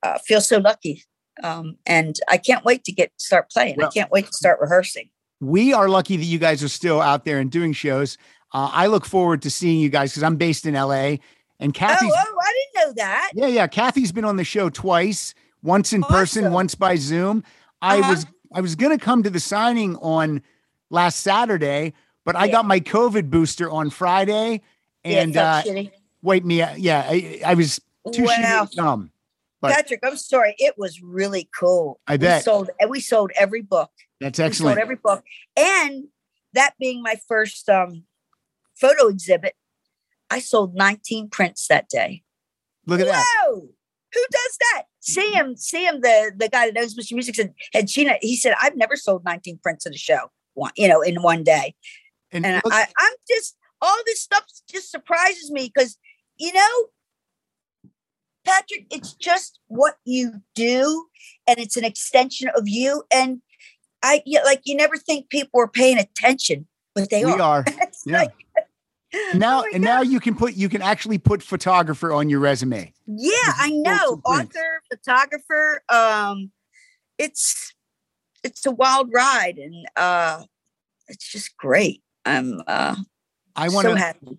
uh, 0.02 0.18
feel 0.18 0.40
so 0.40 0.58
lucky. 0.58 1.04
Um, 1.42 1.76
and 1.86 2.16
I 2.28 2.36
can't 2.36 2.64
wait 2.64 2.84
to 2.84 2.92
get 2.92 3.12
start 3.16 3.50
playing. 3.50 3.76
Well- 3.78 3.88
I 3.88 3.90
can't 3.90 4.10
wait 4.10 4.26
to 4.26 4.32
start 4.32 4.60
rehearsing. 4.60 5.10
we 5.40 5.72
are 5.72 5.88
lucky 5.88 6.16
that 6.16 6.24
you 6.24 6.38
guys 6.38 6.62
are 6.62 6.68
still 6.68 7.00
out 7.00 7.24
there 7.24 7.38
and 7.38 7.50
doing 7.50 7.72
shows. 7.72 8.18
Uh, 8.52 8.68
I 8.72 8.88
look 8.88 9.06
forward 9.06 9.42
to 9.42 9.50
seeing 9.50 9.78
you 9.80 9.88
guys 9.88 10.10
because 10.10 10.22
I'm 10.24 10.36
based 10.36 10.66
in 10.66 10.74
LA 10.74 11.16
and 11.60 11.72
Kathy's. 11.72 12.12
oh, 12.12 12.24
oh, 12.26 12.38
I 12.42 12.52
didn't 12.52 12.69
know 12.90 13.04
that. 13.04 13.30
Yeah, 13.34 13.46
yeah. 13.46 13.66
Kathy's 13.66 14.12
been 14.12 14.24
on 14.24 14.36
the 14.36 14.44
show 14.44 14.68
twice, 14.70 15.34
once 15.62 15.92
in 15.92 16.02
person, 16.02 16.52
once 16.52 16.74
by 16.74 16.96
Zoom. 16.96 17.44
I 17.82 17.98
Uh-huh. 18.00 18.10
was 18.10 18.26
I 18.52 18.60
was 18.60 18.74
gonna 18.74 18.98
come 18.98 19.22
to 19.22 19.30
the 19.30 19.40
signing 19.40 19.96
on 19.96 20.42
last 20.90 21.20
Saturday, 21.20 21.92
but 22.24 22.34
I 22.36 22.48
got 22.48 22.64
my 22.64 22.80
COVID 22.80 23.30
booster 23.30 23.70
on 23.70 23.90
Friday, 23.90 24.60
and 25.04 25.34
yeah, 25.34 25.54
uh, 25.56 25.58
it 25.60 25.64
felt 25.64 25.76
shitty. 25.76 25.90
wait 26.22 26.44
me, 26.44 26.56
yeah, 26.76 27.06
I, 27.08 27.40
I 27.46 27.54
was 27.54 27.80
too 28.12 28.24
Wow. 28.24 28.68
dumb. 28.72 29.12
But- 29.60 29.72
Patrick, 29.74 30.00
I'm 30.02 30.16
sorry. 30.16 30.54
It 30.58 30.74
was 30.78 31.00
really 31.02 31.48
cool. 31.58 32.00
I 32.06 32.16
bet. 32.16 32.38
we 32.40 32.42
sold 32.42 32.70
and 32.80 32.90
we 32.90 33.00
sold 33.00 33.30
every 33.36 33.60
book. 33.62 33.90
That's 34.20 34.38
sold 34.38 34.46
excellent. 34.48 34.78
every 34.80 34.96
book, 34.96 35.22
and 35.56 36.04
that 36.54 36.74
being 36.80 37.02
my 37.02 37.16
first 37.28 37.68
um, 37.68 38.04
photo 38.74 39.06
exhibit, 39.08 39.54
I 40.28 40.40
sold 40.40 40.74
19 40.74 41.28
prints 41.30 41.68
that 41.68 41.88
day. 41.88 42.22
Look 42.86 43.00
at 43.00 43.06
that. 43.06 43.26
Who 44.12 44.20
does 44.30 44.58
that? 44.72 44.84
Sam, 45.00 45.56
Sam, 45.56 46.00
the 46.00 46.32
the 46.36 46.48
guy 46.48 46.66
that 46.66 46.74
knows 46.74 46.94
Mr. 46.94 47.12
Music 47.12 47.34
said, 47.34 47.54
and 47.74 47.88
Gina, 47.88 48.14
he 48.20 48.36
said, 48.36 48.54
I've 48.60 48.76
never 48.76 48.96
sold 48.96 49.24
19 49.24 49.60
prints 49.62 49.86
at 49.86 49.94
a 49.94 49.98
show, 49.98 50.30
one, 50.54 50.72
you 50.76 50.88
know, 50.88 51.00
in 51.00 51.22
one 51.22 51.44
day. 51.44 51.74
And, 52.32 52.44
And 52.44 52.60
I, 52.70 52.86
I'm 52.98 53.12
just 53.28 53.56
all 53.80 53.96
this 54.06 54.20
stuff 54.20 54.44
just 54.68 54.90
surprises 54.90 55.50
me 55.50 55.70
because 55.72 55.96
you 56.38 56.52
know, 56.52 57.90
Patrick, 58.44 58.86
it's 58.90 59.12
just 59.12 59.60
what 59.68 59.96
you 60.04 60.40
do, 60.54 61.06
and 61.46 61.58
it's 61.58 61.76
an 61.76 61.84
extension 61.84 62.48
of 62.56 62.66
you. 62.66 63.04
And 63.12 63.42
I 64.02 64.22
yeah, 64.26 64.42
like 64.42 64.62
you 64.64 64.74
never 64.74 64.96
think 64.96 65.28
people 65.28 65.60
are 65.60 65.68
paying 65.68 65.98
attention, 65.98 66.66
but 66.94 67.10
they 67.10 67.24
we 67.24 67.32
are. 67.32 67.40
are. 67.40 67.64
Yeah. 68.06 68.20
like, 68.20 68.32
Now 69.34 69.62
oh 69.62 69.70
and 69.74 69.82
now 69.82 70.02
you 70.02 70.20
can 70.20 70.36
put 70.36 70.54
you 70.54 70.68
can 70.68 70.82
actually 70.82 71.18
put 71.18 71.42
photographer 71.42 72.12
on 72.12 72.28
your 72.28 72.40
resume. 72.40 72.92
Yeah, 73.06 73.32
I 73.58 73.70
know. 73.70 74.20
Author, 74.24 74.82
photographer. 74.88 75.82
Um, 75.88 76.52
it's 77.18 77.74
it's 78.44 78.64
a 78.66 78.70
wild 78.70 79.10
ride, 79.12 79.58
and 79.58 79.86
uh, 79.96 80.44
it's 81.08 81.30
just 81.30 81.56
great. 81.56 82.02
I'm 82.24 82.60
uh, 82.66 82.96
I 83.56 83.68
want 83.68 83.86
so 83.86 83.94
to 83.94 83.98
happy. 83.98 84.38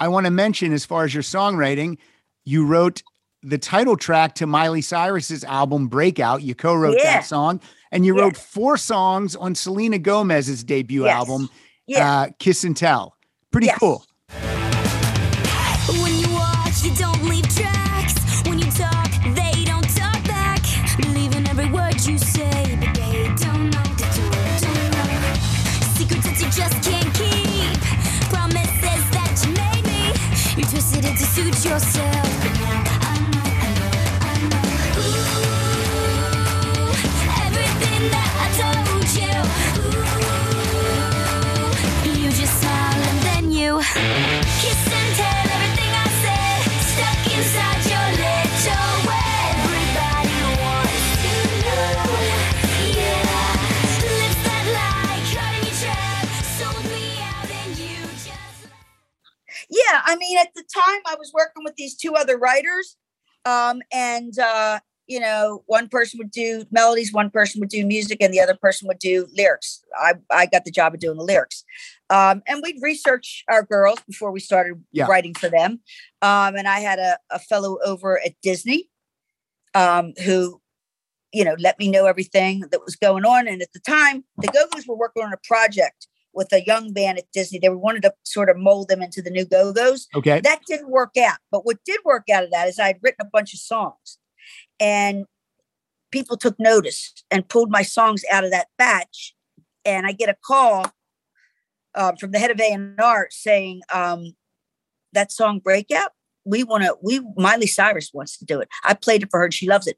I 0.00 0.08
want 0.08 0.24
to 0.24 0.30
mention, 0.30 0.72
as 0.72 0.84
far 0.84 1.04
as 1.04 1.14
your 1.14 1.22
songwriting, 1.22 1.98
you 2.44 2.64
wrote 2.66 3.02
the 3.42 3.58
title 3.58 3.96
track 3.96 4.34
to 4.36 4.46
Miley 4.46 4.80
Cyrus's 4.80 5.44
album 5.44 5.88
Breakout. 5.88 6.42
You 6.42 6.54
co-wrote 6.54 6.96
Yeah. 6.98 7.18
that 7.18 7.26
song, 7.26 7.60
and 7.92 8.04
you 8.04 8.16
Yeah. 8.16 8.22
wrote 8.24 8.36
four 8.36 8.76
songs 8.76 9.36
on 9.36 9.54
Selena 9.54 9.98
Gomez's 9.98 10.64
debut 10.64 11.04
Yes. 11.04 11.14
album, 11.14 11.50
uh, 11.96 12.28
Kiss 12.38 12.64
and 12.64 12.76
Tell. 12.76 13.14
Pretty 13.52 13.66
Yes. 13.68 13.78
cool. 13.78 14.04
Twisted 30.70 31.04
it 31.04 31.16
to 31.16 31.24
suit 31.24 31.64
yourself. 31.64 32.69
Time 60.84 61.00
i 61.06 61.14
was 61.18 61.30
working 61.34 61.64
with 61.64 61.74
these 61.76 61.96
two 61.96 62.14
other 62.14 62.36
writers 62.38 62.96
um 63.44 63.80
and 63.92 64.38
uh 64.38 64.78
you 65.06 65.18
know 65.18 65.62
one 65.66 65.88
person 65.88 66.18
would 66.18 66.30
do 66.30 66.64
melodies 66.70 67.12
one 67.12 67.30
person 67.30 67.60
would 67.60 67.68
do 67.68 67.84
music 67.84 68.18
and 68.20 68.32
the 68.32 68.40
other 68.40 68.54
person 68.54 68.86
would 68.86 68.98
do 69.00 69.26
lyrics. 69.36 69.82
I 69.96 70.14
i 70.30 70.46
got 70.46 70.64
the 70.64 70.70
job 70.70 70.94
of 70.94 71.00
doing 71.00 71.18
the 71.18 71.24
lyrics. 71.24 71.64
Um 72.10 72.42
and 72.46 72.62
we'd 72.62 72.76
research 72.80 73.44
our 73.48 73.64
girls 73.64 73.98
before 74.06 74.30
we 74.30 74.40
started 74.40 74.74
Yeah. 74.92 75.06
writing 75.06 75.34
for 75.34 75.48
them. 75.48 75.80
Um 76.22 76.54
and 76.56 76.68
i 76.68 76.78
had 76.80 76.98
a, 77.00 77.18
a 77.30 77.38
fellow 77.40 77.78
over 77.84 78.20
at 78.24 78.34
disney 78.42 78.88
um 79.74 80.12
who 80.24 80.60
you 81.32 81.44
know 81.44 81.56
let 81.58 81.78
me 81.78 81.90
know 81.90 82.06
everything 82.06 82.60
that 82.70 82.84
was 82.84 82.94
going 82.96 83.24
on. 83.24 83.48
And 83.48 83.62
at 83.62 83.72
the 83.72 83.80
time 83.80 84.24
the 84.38 84.48
go-go's 84.48 84.86
were 84.86 84.96
working 84.96 85.24
on 85.24 85.32
a 85.32 85.38
project 85.42 86.06
with 86.32 86.52
a 86.52 86.64
young 86.64 86.92
band 86.92 87.18
at 87.18 87.30
Disney. 87.32 87.58
They 87.58 87.68
wanted 87.68 88.02
to 88.02 88.12
sort 88.24 88.50
of 88.50 88.56
mold 88.56 88.88
them 88.88 89.02
into 89.02 89.22
the 89.22 89.30
new 89.30 89.44
Go 89.44 89.72
Go's. 89.72 90.08
Okay. 90.14 90.40
That 90.40 90.60
didn't 90.66 90.90
work 90.90 91.16
out. 91.16 91.38
But 91.50 91.64
what 91.66 91.78
did 91.84 92.00
work 92.04 92.28
out 92.32 92.44
of 92.44 92.50
that 92.50 92.68
is 92.68 92.78
I 92.78 92.88
had 92.88 92.98
written 93.02 93.26
a 93.26 93.30
bunch 93.30 93.52
of 93.52 93.60
songs 93.60 94.18
and 94.78 95.24
people 96.10 96.36
took 96.36 96.58
notice 96.58 97.12
and 97.30 97.48
pulled 97.48 97.70
my 97.70 97.82
songs 97.82 98.22
out 98.30 98.44
of 98.44 98.50
that 98.50 98.68
batch. 98.78 99.34
And 99.84 100.06
I 100.06 100.12
get 100.12 100.28
a 100.28 100.36
call 100.44 100.86
um, 101.94 102.16
from 102.16 102.32
the 102.32 102.38
head 102.38 102.50
of 102.50 102.60
A&R 102.60 103.28
saying, 103.30 103.82
um, 103.92 104.34
that 105.12 105.32
song 105.32 105.58
Breakout, 105.58 106.10
we 106.44 106.62
want 106.64 106.84
to, 106.84 106.96
we, 107.02 107.20
Miley 107.36 107.66
Cyrus 107.66 108.10
wants 108.12 108.38
to 108.38 108.44
do 108.44 108.60
it. 108.60 108.68
I 108.84 108.94
played 108.94 109.22
it 109.22 109.30
for 109.30 109.38
her 109.38 109.44
and 109.44 109.54
she 109.54 109.68
loves 109.68 109.86
it. 109.86 109.96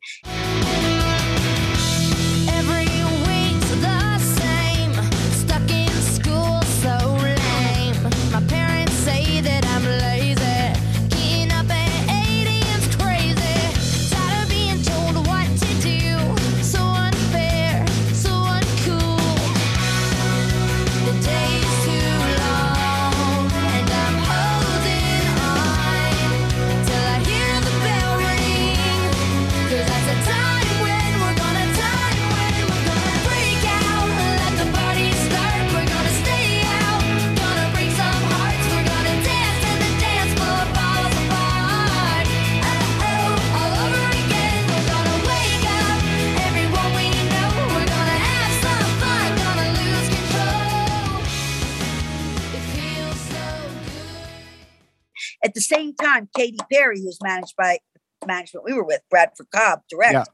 Time, 56.03 56.29
Katy 56.37 56.59
Perry, 56.71 57.01
who's 57.01 57.19
managed 57.23 57.55
by 57.57 57.79
management 58.27 58.65
we 58.65 58.73
were 58.73 58.85
with, 58.85 59.01
Bradford 59.11 59.49
Cobb, 59.55 59.81
direct. 59.89 60.13
Yeah. 60.13 60.25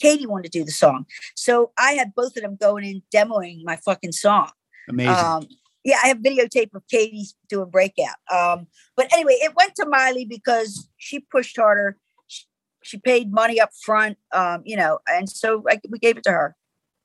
Katy 0.00 0.26
wanted 0.26 0.50
to 0.50 0.58
do 0.58 0.64
the 0.64 0.72
song. 0.72 1.06
So 1.36 1.70
I 1.78 1.92
had 1.92 2.14
both 2.14 2.36
of 2.36 2.42
them 2.42 2.56
going 2.60 2.84
in 2.84 3.02
demoing 3.14 3.62
my 3.64 3.76
fucking 3.76 4.12
song. 4.12 4.50
Amazing. 4.88 5.14
Um, 5.14 5.46
yeah, 5.84 5.98
I 6.02 6.08
have 6.08 6.18
videotape 6.18 6.74
of 6.74 6.82
Katy 6.90 7.26
doing 7.48 7.70
breakout. 7.70 8.16
Um, 8.32 8.66
but 8.96 9.12
anyway, 9.12 9.34
it 9.34 9.54
went 9.56 9.74
to 9.76 9.86
Miley 9.86 10.24
because 10.24 10.88
she 10.96 11.20
pushed 11.20 11.56
harder. 11.56 11.98
She, 12.26 12.44
she 12.82 12.98
paid 12.98 13.32
money 13.32 13.60
up 13.60 13.70
front, 13.84 14.18
um, 14.32 14.62
you 14.64 14.76
know, 14.76 14.98
and 15.08 15.28
so 15.28 15.62
I, 15.68 15.80
we 15.88 15.98
gave 15.98 16.16
it 16.16 16.24
to 16.24 16.30
her. 16.30 16.56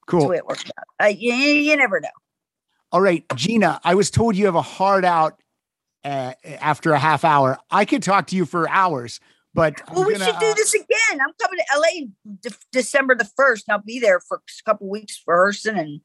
Cool. 0.07 0.29
way 0.29 0.37
it 0.37 0.45
worked 0.45 0.71
out. 0.77 1.05
Uh, 1.05 1.09
you, 1.09 1.33
you 1.33 1.75
never 1.75 1.99
know. 1.99 2.09
All 2.91 3.01
right, 3.01 3.25
Gina, 3.35 3.81
I 3.83 3.93
was 3.95 4.09
told 4.09 4.37
you 4.37 4.45
have 4.45 4.55
a 4.55 4.61
hard 4.61 5.03
out 5.03 5.39
uh, 6.07 6.33
after 6.61 6.93
a 6.93 6.99
half 6.99 7.23
hour. 7.25 7.57
I 7.69 7.85
could 7.85 8.01
talk 8.01 8.27
to 8.27 8.35
you 8.35 8.45
for 8.45 8.69
hours, 8.69 9.19
but 9.53 9.81
Well, 9.93 10.05
we 10.05 10.13
gonna, 10.13 10.25
should 10.25 10.39
do 10.39 10.45
uh, 10.47 10.53
this 10.53 10.73
again. 10.73 10.87
I'm 11.21 11.33
coming 11.41 11.59
to 11.59 11.79
LA 11.79 12.05
de- 12.41 12.55
December 12.71 13.15
the 13.15 13.29
first, 13.35 13.69
I'll 13.69 13.79
be 13.79 13.99
there 13.99 14.19
for 14.21 14.37
a 14.37 14.63
couple 14.69 14.89
weeks 14.89 15.21
rehearsing, 15.27 15.77
and 15.77 16.01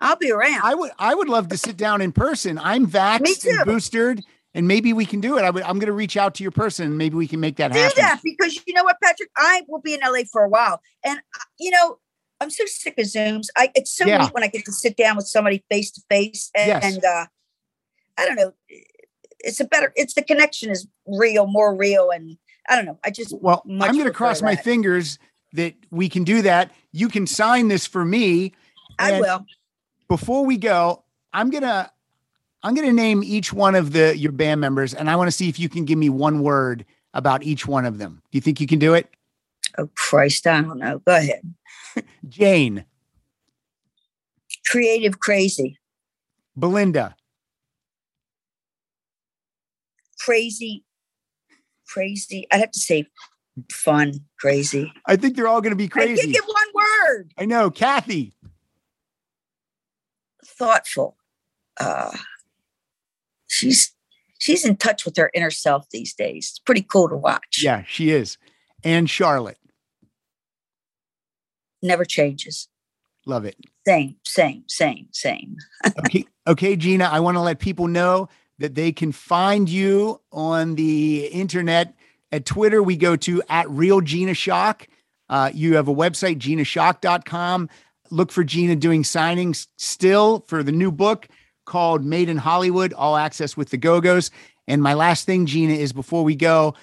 I'll 0.00 0.16
be 0.16 0.30
around. 0.32 0.62
I 0.64 0.74
would 0.74 0.90
I 0.98 1.14
would 1.14 1.28
love 1.28 1.48
to 1.48 1.56
sit 1.58 1.76
down 1.76 2.00
in 2.00 2.12
person. 2.12 2.58
I'm 2.58 2.86
vaxxed 2.86 3.46
and 3.46 3.64
boosted, 3.66 4.24
and 4.54 4.66
maybe 4.66 4.92
we 4.92 5.04
can 5.04 5.20
do 5.20 5.36
it. 5.38 5.42
I 5.44 5.50
would, 5.50 5.62
I'm 5.64 5.78
going 5.78 5.86
to 5.86 5.92
reach 5.92 6.16
out 6.16 6.34
to 6.36 6.42
your 6.42 6.52
person. 6.52 6.86
and 6.86 6.98
Maybe 6.98 7.16
we 7.16 7.28
can 7.28 7.40
make 7.40 7.56
that 7.56 7.72
do 7.72 7.78
happen. 7.78 8.00
that 8.00 8.20
because 8.24 8.58
you 8.66 8.72
know 8.74 8.84
what, 8.84 8.96
Patrick, 9.02 9.30
I 9.36 9.62
will 9.68 9.80
be 9.82 9.92
in 9.94 10.00
LA 10.00 10.20
for 10.32 10.42
a 10.42 10.48
while, 10.48 10.80
and 11.04 11.18
uh, 11.18 11.44
you 11.58 11.70
know. 11.70 11.98
I'm 12.40 12.50
so 12.50 12.64
sick 12.66 12.98
of 12.98 13.04
Zooms. 13.04 13.46
I 13.56 13.70
it's 13.76 13.92
so 13.96 14.04
Yeah. 14.04 14.18
neat 14.18 14.34
when 14.34 14.42
I 14.42 14.48
get 14.48 14.64
to 14.64 14.72
sit 14.72 14.96
down 14.96 15.14
with 15.16 15.28
somebody 15.28 15.64
face 15.70 15.92
to 15.92 16.00
face, 16.10 16.50
and 16.56 16.66
Yes. 16.66 16.82
and, 16.84 17.04
uh, 17.04 17.26
I 18.18 18.26
don't 18.26 18.34
know. 18.34 18.52
It's 19.42 19.60
a 19.60 19.64
better. 19.64 19.92
It's 19.96 20.14
the 20.14 20.22
connection 20.22 20.70
is 20.70 20.86
real, 21.06 21.46
more 21.46 21.74
real, 21.74 22.10
and 22.10 22.36
I 22.68 22.76
don't 22.76 22.84
know. 22.84 22.98
I 23.04 23.10
just 23.10 23.34
Well, 23.40 23.62
much 23.66 23.88
I'm 23.88 23.96
going 23.96 24.06
to 24.06 24.12
cross 24.12 24.42
my 24.42 24.56
fingers 24.56 25.18
that 25.52 25.74
we 25.90 26.08
can 26.08 26.24
do 26.24 26.42
that. 26.42 26.72
You 26.92 27.08
can 27.08 27.26
sign 27.26 27.68
this 27.68 27.86
for 27.86 28.04
me. 28.04 28.52
I 28.98 29.20
will. 29.20 29.46
Before 30.08 30.44
we 30.44 30.56
go, 30.56 31.04
I'm 31.32 31.50
gonna 31.50 31.90
I'm 32.62 32.74
gonna 32.74 32.92
name 32.92 33.22
each 33.24 33.52
one 33.52 33.74
of 33.74 33.92
the 33.92 34.16
your 34.16 34.32
band 34.32 34.60
members, 34.60 34.94
and 34.94 35.08
I 35.10 35.16
want 35.16 35.28
to 35.28 35.32
see 35.32 35.48
if 35.48 35.58
you 35.58 35.68
can 35.68 35.84
give 35.84 35.98
me 35.98 36.08
one 36.08 36.42
word 36.42 36.84
about 37.14 37.42
each 37.42 37.66
one 37.66 37.84
of 37.84 37.98
them. 37.98 38.22
Do 38.30 38.36
you 38.36 38.40
think 38.40 38.60
you 38.60 38.66
can 38.66 38.78
do 38.78 38.94
it? 38.94 39.08
Oh 39.78 39.88
Christ, 39.96 40.46
I 40.46 40.60
don't 40.60 40.78
know. 40.78 40.98
Go 41.00 41.16
ahead. 41.16 41.54
Jane, 42.28 42.84
Creative, 44.66 45.18
crazy, 45.18 45.78
Belinda, 46.56 47.16
crazy, 50.24 50.84
crazy. 51.88 52.46
I'd 52.50 52.60
have 52.60 52.70
to 52.72 52.80
say 52.80 53.06
fun, 53.70 54.14
crazy. 54.38 54.92
I 55.06 55.16
think 55.16 55.36
they're 55.36 55.48
all 55.48 55.60
going 55.60 55.72
to 55.72 55.76
be 55.76 55.84
I 55.84 55.88
crazy. 55.88 56.20
can't 56.22 56.32
get 56.32 56.44
one 56.44 56.84
word. 57.08 57.32
I 57.38 57.44
know, 57.44 57.70
Kathy. 57.70 58.34
Thoughtful. 60.44 61.16
Uh, 61.80 62.12
she's 63.46 63.94
she's 64.38 64.64
in 64.64 64.76
touch 64.76 65.04
with 65.04 65.16
her 65.16 65.30
inner 65.34 65.50
self 65.50 65.88
these 65.90 66.14
days. 66.14 66.50
It's 66.50 66.58
pretty 66.58 66.82
cool 66.82 67.08
to 67.08 67.16
watch. 67.16 67.60
Yeah, 67.62 67.84
she 67.86 68.10
is. 68.10 68.38
And 68.84 69.08
Charlotte. 69.08 69.58
Never 71.82 72.04
changes. 72.04 72.68
Love 73.26 73.44
it. 73.44 73.56
Same, 73.86 74.16
same, 74.26 74.64
same, 74.68 75.08
same. 75.12 75.56
Okay, 75.98 76.24
okay, 76.46 76.76
Gina. 76.76 77.04
I 77.04 77.20
want 77.20 77.36
to 77.36 77.40
let 77.40 77.58
people 77.58 77.86
know 77.88 78.28
that 78.58 78.74
they 78.74 78.92
can 78.92 79.12
find 79.12 79.68
you 79.68 80.20
on 80.30 80.74
the 80.74 81.26
internet. 81.26 81.94
At 82.30 82.46
Twitter, 82.46 82.82
we 82.82 82.96
go 82.96 83.16
to 83.16 83.42
at 83.48 83.68
real 83.68 84.00
Gina 84.00 84.32
Schock. 84.32 84.86
Uh, 85.28 85.50
you 85.52 85.76
have 85.76 85.88
a 85.88 85.94
website, 85.94 86.38
ginaschock.com. 86.38 87.68
Look 88.10 88.30
for 88.30 88.44
Gina 88.44 88.76
doing 88.76 89.02
signings 89.02 89.66
still 89.76 90.40
for 90.46 90.62
the 90.62 90.72
new 90.72 90.92
book 90.92 91.28
called 91.64 92.04
Made 92.04 92.28
in 92.28 92.36
Hollywood, 92.36 92.92
All 92.92 93.16
Access 93.16 93.56
with 93.56 93.70
the 93.70 93.76
Go 93.76 94.00
Go's. 94.00 94.30
And 94.68 94.82
my 94.82 94.94
last 94.94 95.26
thing, 95.26 95.46
Gina, 95.46 95.74
is 95.74 95.92
before 95.92 96.22
we 96.22 96.36
go, 96.36 96.74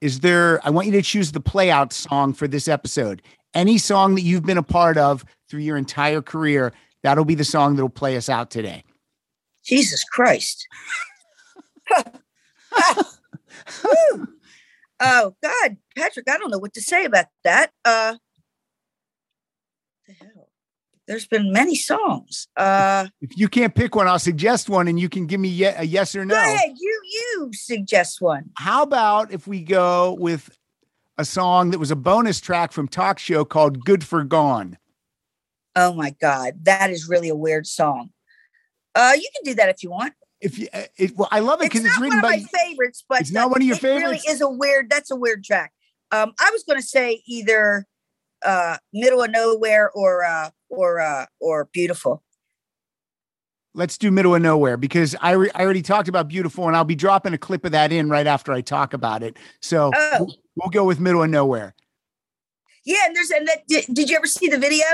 is 0.00 0.20
there, 0.20 0.60
I 0.66 0.70
want 0.70 0.86
you 0.86 0.92
to 0.92 1.02
choose 1.02 1.32
the 1.32 1.40
play 1.40 1.70
out 1.70 1.92
song 1.92 2.34
for 2.34 2.46
this 2.46 2.68
episode. 2.68 3.22
Any 3.54 3.78
song 3.78 4.14
that 4.16 4.22
you've 4.22 4.44
been 4.44 4.58
a 4.58 4.62
part 4.62 4.98
of 4.98 5.24
through 5.48 5.60
your 5.60 5.76
entire 5.76 6.20
career, 6.20 6.72
that'll 7.02 7.24
be 7.24 7.34
the 7.34 7.44
song 7.44 7.76
that'll 7.76 7.88
play 7.88 8.16
us 8.16 8.28
out 8.28 8.50
today. 8.50 8.84
Jesus 9.64 10.04
Christ. 10.04 10.68
Oh 15.00 15.34
God, 15.42 15.76
Patrick, 15.96 16.30
I 16.30 16.38
don't 16.38 16.50
know 16.50 16.58
what 16.58 16.74
to 16.74 16.80
say 16.80 17.04
about 17.04 17.26
that. 17.42 17.72
Uh 17.84 18.14
the 20.06 20.12
hell. 20.14 20.48
There's 21.06 21.26
been 21.26 21.52
many 21.52 21.74
songs. 21.74 22.48
Uh 22.56 23.08
If 23.20 23.36
you 23.36 23.48
can't 23.48 23.74
pick 23.74 23.94
one, 23.94 24.06
I'll 24.06 24.18
suggest 24.18 24.70
one 24.70 24.88
and 24.88 24.98
you 24.98 25.08
can 25.08 25.26
give 25.26 25.40
me 25.40 25.64
a 25.64 25.82
yes 25.82 26.14
or 26.14 26.24
no. 26.24 26.36
ahead, 26.36 26.70
you 26.78 27.00
you 27.12 27.50
suggest 27.52 28.20
one. 28.20 28.50
How 28.56 28.82
about 28.82 29.32
if 29.32 29.46
we 29.46 29.62
go 29.62 30.16
with 30.18 30.56
a 31.18 31.24
song 31.24 31.70
that 31.70 31.78
was 31.78 31.90
a 31.90 31.96
bonus 31.96 32.40
track 32.40 32.72
from 32.72 32.88
Talk 32.88 33.18
Show 33.18 33.44
called 33.44 33.84
Good 33.84 34.04
for 34.04 34.24
Gone? 34.24 34.78
Oh 35.76 35.92
my 35.92 36.14
God, 36.20 36.64
that 36.64 36.90
is 36.90 37.08
really 37.08 37.28
a 37.28 37.34
weird 37.34 37.66
song. 37.66 38.10
Uh 38.94 39.12
you 39.14 39.28
can 39.34 39.44
do 39.44 39.54
that 39.54 39.68
if 39.68 39.82
you 39.82 39.90
want. 39.90 40.14
If 40.40 40.58
you, 40.58 40.68
uh, 40.74 40.82
it, 40.98 41.16
well, 41.16 41.28
I 41.30 41.40
love 41.40 41.60
it 41.62 41.66
It's 41.66 41.74
because 41.74 41.84
not 41.84 41.92
it's 41.92 42.00
written 42.00 42.20
one 42.22 42.34
of 42.34 42.40
by. 42.42 42.44
my 42.52 42.58
favorites, 42.66 43.04
but 43.08 43.20
It's 43.22 43.32
not 43.32 43.50
one 43.50 43.62
of 43.62 43.66
your 43.66 43.76
it 43.76 43.82
really 43.82 44.20
is 44.28 44.40
a 44.42 44.48
weird. 44.48 44.90
That's 44.90 45.10
a 45.10 45.16
weird 45.16 45.42
track. 45.42 45.72
Um, 46.12 46.32
I 46.38 46.50
was 46.52 46.64
going 46.64 46.78
to 46.80 46.86
say 46.86 47.22
either 47.26 47.86
uh, 48.44 48.76
"Middle 48.92 49.22
of 49.22 49.30
Nowhere" 49.30 49.90
or 49.92 50.22
uh, 50.24 50.50
or 50.68 51.00
uh, 51.00 51.26
or 51.40 51.68
"Beautiful." 51.72 52.22
Let's 53.76 53.96
do 53.98 54.10
Middle 54.10 54.34
of 54.36 54.42
Nowhere 54.42 54.76
because 54.76 55.16
I, 55.20 55.32
re- 55.32 55.50
I 55.54 55.62
already 55.64 55.82
talked 55.82 56.08
about 56.08 56.28
Beautiful 56.28 56.68
and 56.68 56.76
I'll 56.76 56.84
be 56.84 56.94
dropping 56.94 57.32
a 57.34 57.38
clip 57.38 57.64
of 57.64 57.72
that 57.72 57.90
in 57.90 58.08
right 58.08 58.26
after 58.26 58.52
I 58.52 58.60
talk 58.60 58.92
about 58.92 59.22
it. 59.24 59.36
So 59.60 59.90
Oh. 59.96 60.16
we'll, 60.20 60.34
we'll 60.56 60.70
go 60.70 60.84
with 60.84 61.00
Middle 61.00 61.24
of 61.24 61.30
Nowhere. 61.30 61.74
Yeah, 62.84 62.98
and 63.06 63.16
there's 63.16 63.30
and 63.30 63.48
that. 63.48 63.66
Did, 63.66 63.86
did 63.92 64.10
you 64.10 64.16
ever 64.16 64.26
see 64.26 64.46
the 64.48 64.58
video 64.58 64.84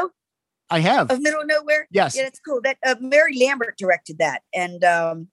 I 0.70 0.80
have. 0.80 1.10
of 1.10 1.20
"Middle 1.20 1.40
of 1.40 1.46
Nowhere"? 1.46 1.88
Yes. 1.90 2.16
Yeah, 2.16 2.24
that's 2.24 2.40
cool. 2.40 2.60
That 2.62 2.76
uh, 2.86 2.94
Mary 3.00 3.38
Lambert 3.38 3.76
directed 3.76 4.18
that, 4.18 4.42
and 4.54 4.82
um, 4.84 5.28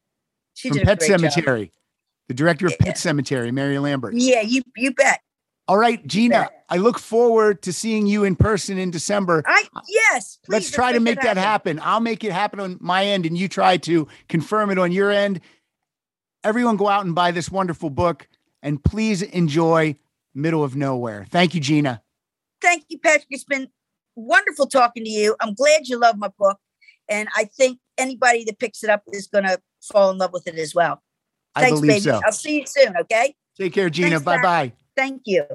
she 0.53 0.69
from 0.69 0.77
did 0.77 0.83
a 0.83 0.85
Pet 0.87 0.99
great 0.99 1.09
job. 1.09 1.19
Sematary, 1.21 1.71
the 2.27 2.33
director 2.33 2.65
of 2.65 2.73
Yeah. 2.79 2.85
Pet 2.87 2.95
Sematary, 2.95 3.53
Mary 3.53 3.77
Lambert. 3.79 4.13
Yeah, 4.15 4.41
you 4.41 4.63
you 4.75 4.93
bet. 4.93 5.19
All 5.69 5.77
right, 5.77 6.05
Gina. 6.07 6.49
I 6.69 6.77
look 6.77 6.97
forward 6.97 7.61
to 7.63 7.73
seeing 7.73 8.07
you 8.07 8.23
in 8.23 8.37
person 8.37 8.77
in 8.77 8.89
December. 8.89 9.43
I 9.45 9.65
yes. 9.87 10.39
Let's 10.47 10.71
try 10.71 10.93
to 10.93 10.99
make 11.01 11.21
that 11.21 11.35
happen. 11.37 11.79
I'll 11.83 11.99
make 11.99 12.23
it 12.23 12.31
happen 12.31 12.59
on 12.59 12.77
my 12.79 13.05
end, 13.05 13.25
and 13.25 13.37
you 13.37 13.47
try 13.49 13.77
to 13.77 14.07
confirm 14.29 14.69
it 14.71 14.79
on 14.79 14.91
your 14.91 15.11
end. 15.11 15.41
Everyone, 16.43 16.77
go 16.77 16.87
out 16.87 17.05
and 17.05 17.13
buy 17.13 17.31
this 17.31 17.51
wonderful 17.51 17.89
book, 17.89 18.27
and 18.63 18.81
please 18.81 19.21
enjoy 19.21 19.97
Middle 20.33 20.63
of 20.63 20.75
Nowhere. 20.77 21.25
Thank 21.29 21.53
you, 21.53 21.59
Gina. 21.59 22.01
Thank 22.61 22.85
you, 22.87 22.99
Patrick. 22.99 23.27
It's 23.29 23.43
been 23.43 23.67
wonderful 24.17 24.67
talking 24.67 25.05
to 25.05 25.09
you. 25.09 25.35
I'm 25.39 25.53
glad 25.53 25.87
you 25.87 25.97
love 25.99 26.17
my 26.17 26.29
book, 26.37 26.59
and 27.07 27.29
I 27.35 27.45
think 27.45 27.79
anybody 27.97 28.43
that 28.45 28.59
picks 28.59 28.83
it 28.83 28.89
up 28.89 29.03
is 29.13 29.27
going 29.27 29.45
to 29.45 29.59
fall 29.81 30.11
in 30.11 30.17
love 30.17 30.33
with 30.33 30.47
it 30.47 30.55
as 30.55 30.75
well. 30.75 31.01
I 31.55 31.61
Thanks, 31.61 31.79
believe 31.79 31.89
baby. 31.89 32.01
so. 32.01 32.21
I'll 32.25 32.31
see 32.31 32.59
you 32.59 32.65
soon. 32.65 32.97
Okay. 32.97 33.35
Take 33.57 33.73
care, 33.73 33.89
Gina. 33.89 34.09
Thanks, 34.09 34.25
Bye 34.25 34.41
bye. 34.41 34.73
Thank 34.95 35.21
you. 35.25 35.45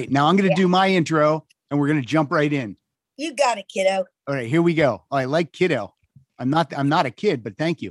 Right, 0.00 0.10
now 0.10 0.26
I'm 0.26 0.36
going 0.36 0.48
to 0.48 0.52
Yeah. 0.52 0.62
do 0.62 0.68
my 0.68 0.88
intro, 0.88 1.46
and 1.70 1.78
we're 1.78 1.88
going 1.88 2.00
to 2.00 2.06
jump 2.06 2.30
right 2.32 2.52
in. 2.52 2.76
You 3.16 3.34
got 3.34 3.58
it, 3.58 3.66
kiddo. 3.68 4.04
All 4.26 4.34
right, 4.34 4.48
here 4.48 4.62
we 4.62 4.74
go. 4.74 5.04
All 5.10 5.18
right, 5.18 5.28
like 5.28 5.52
kiddo. 5.52 5.94
I'm 6.38 6.48
not. 6.50 6.72
I'm 6.76 6.88
not 6.88 7.04
a 7.06 7.10
kid, 7.10 7.42
but 7.44 7.58
thank 7.58 7.82
you. 7.82 7.88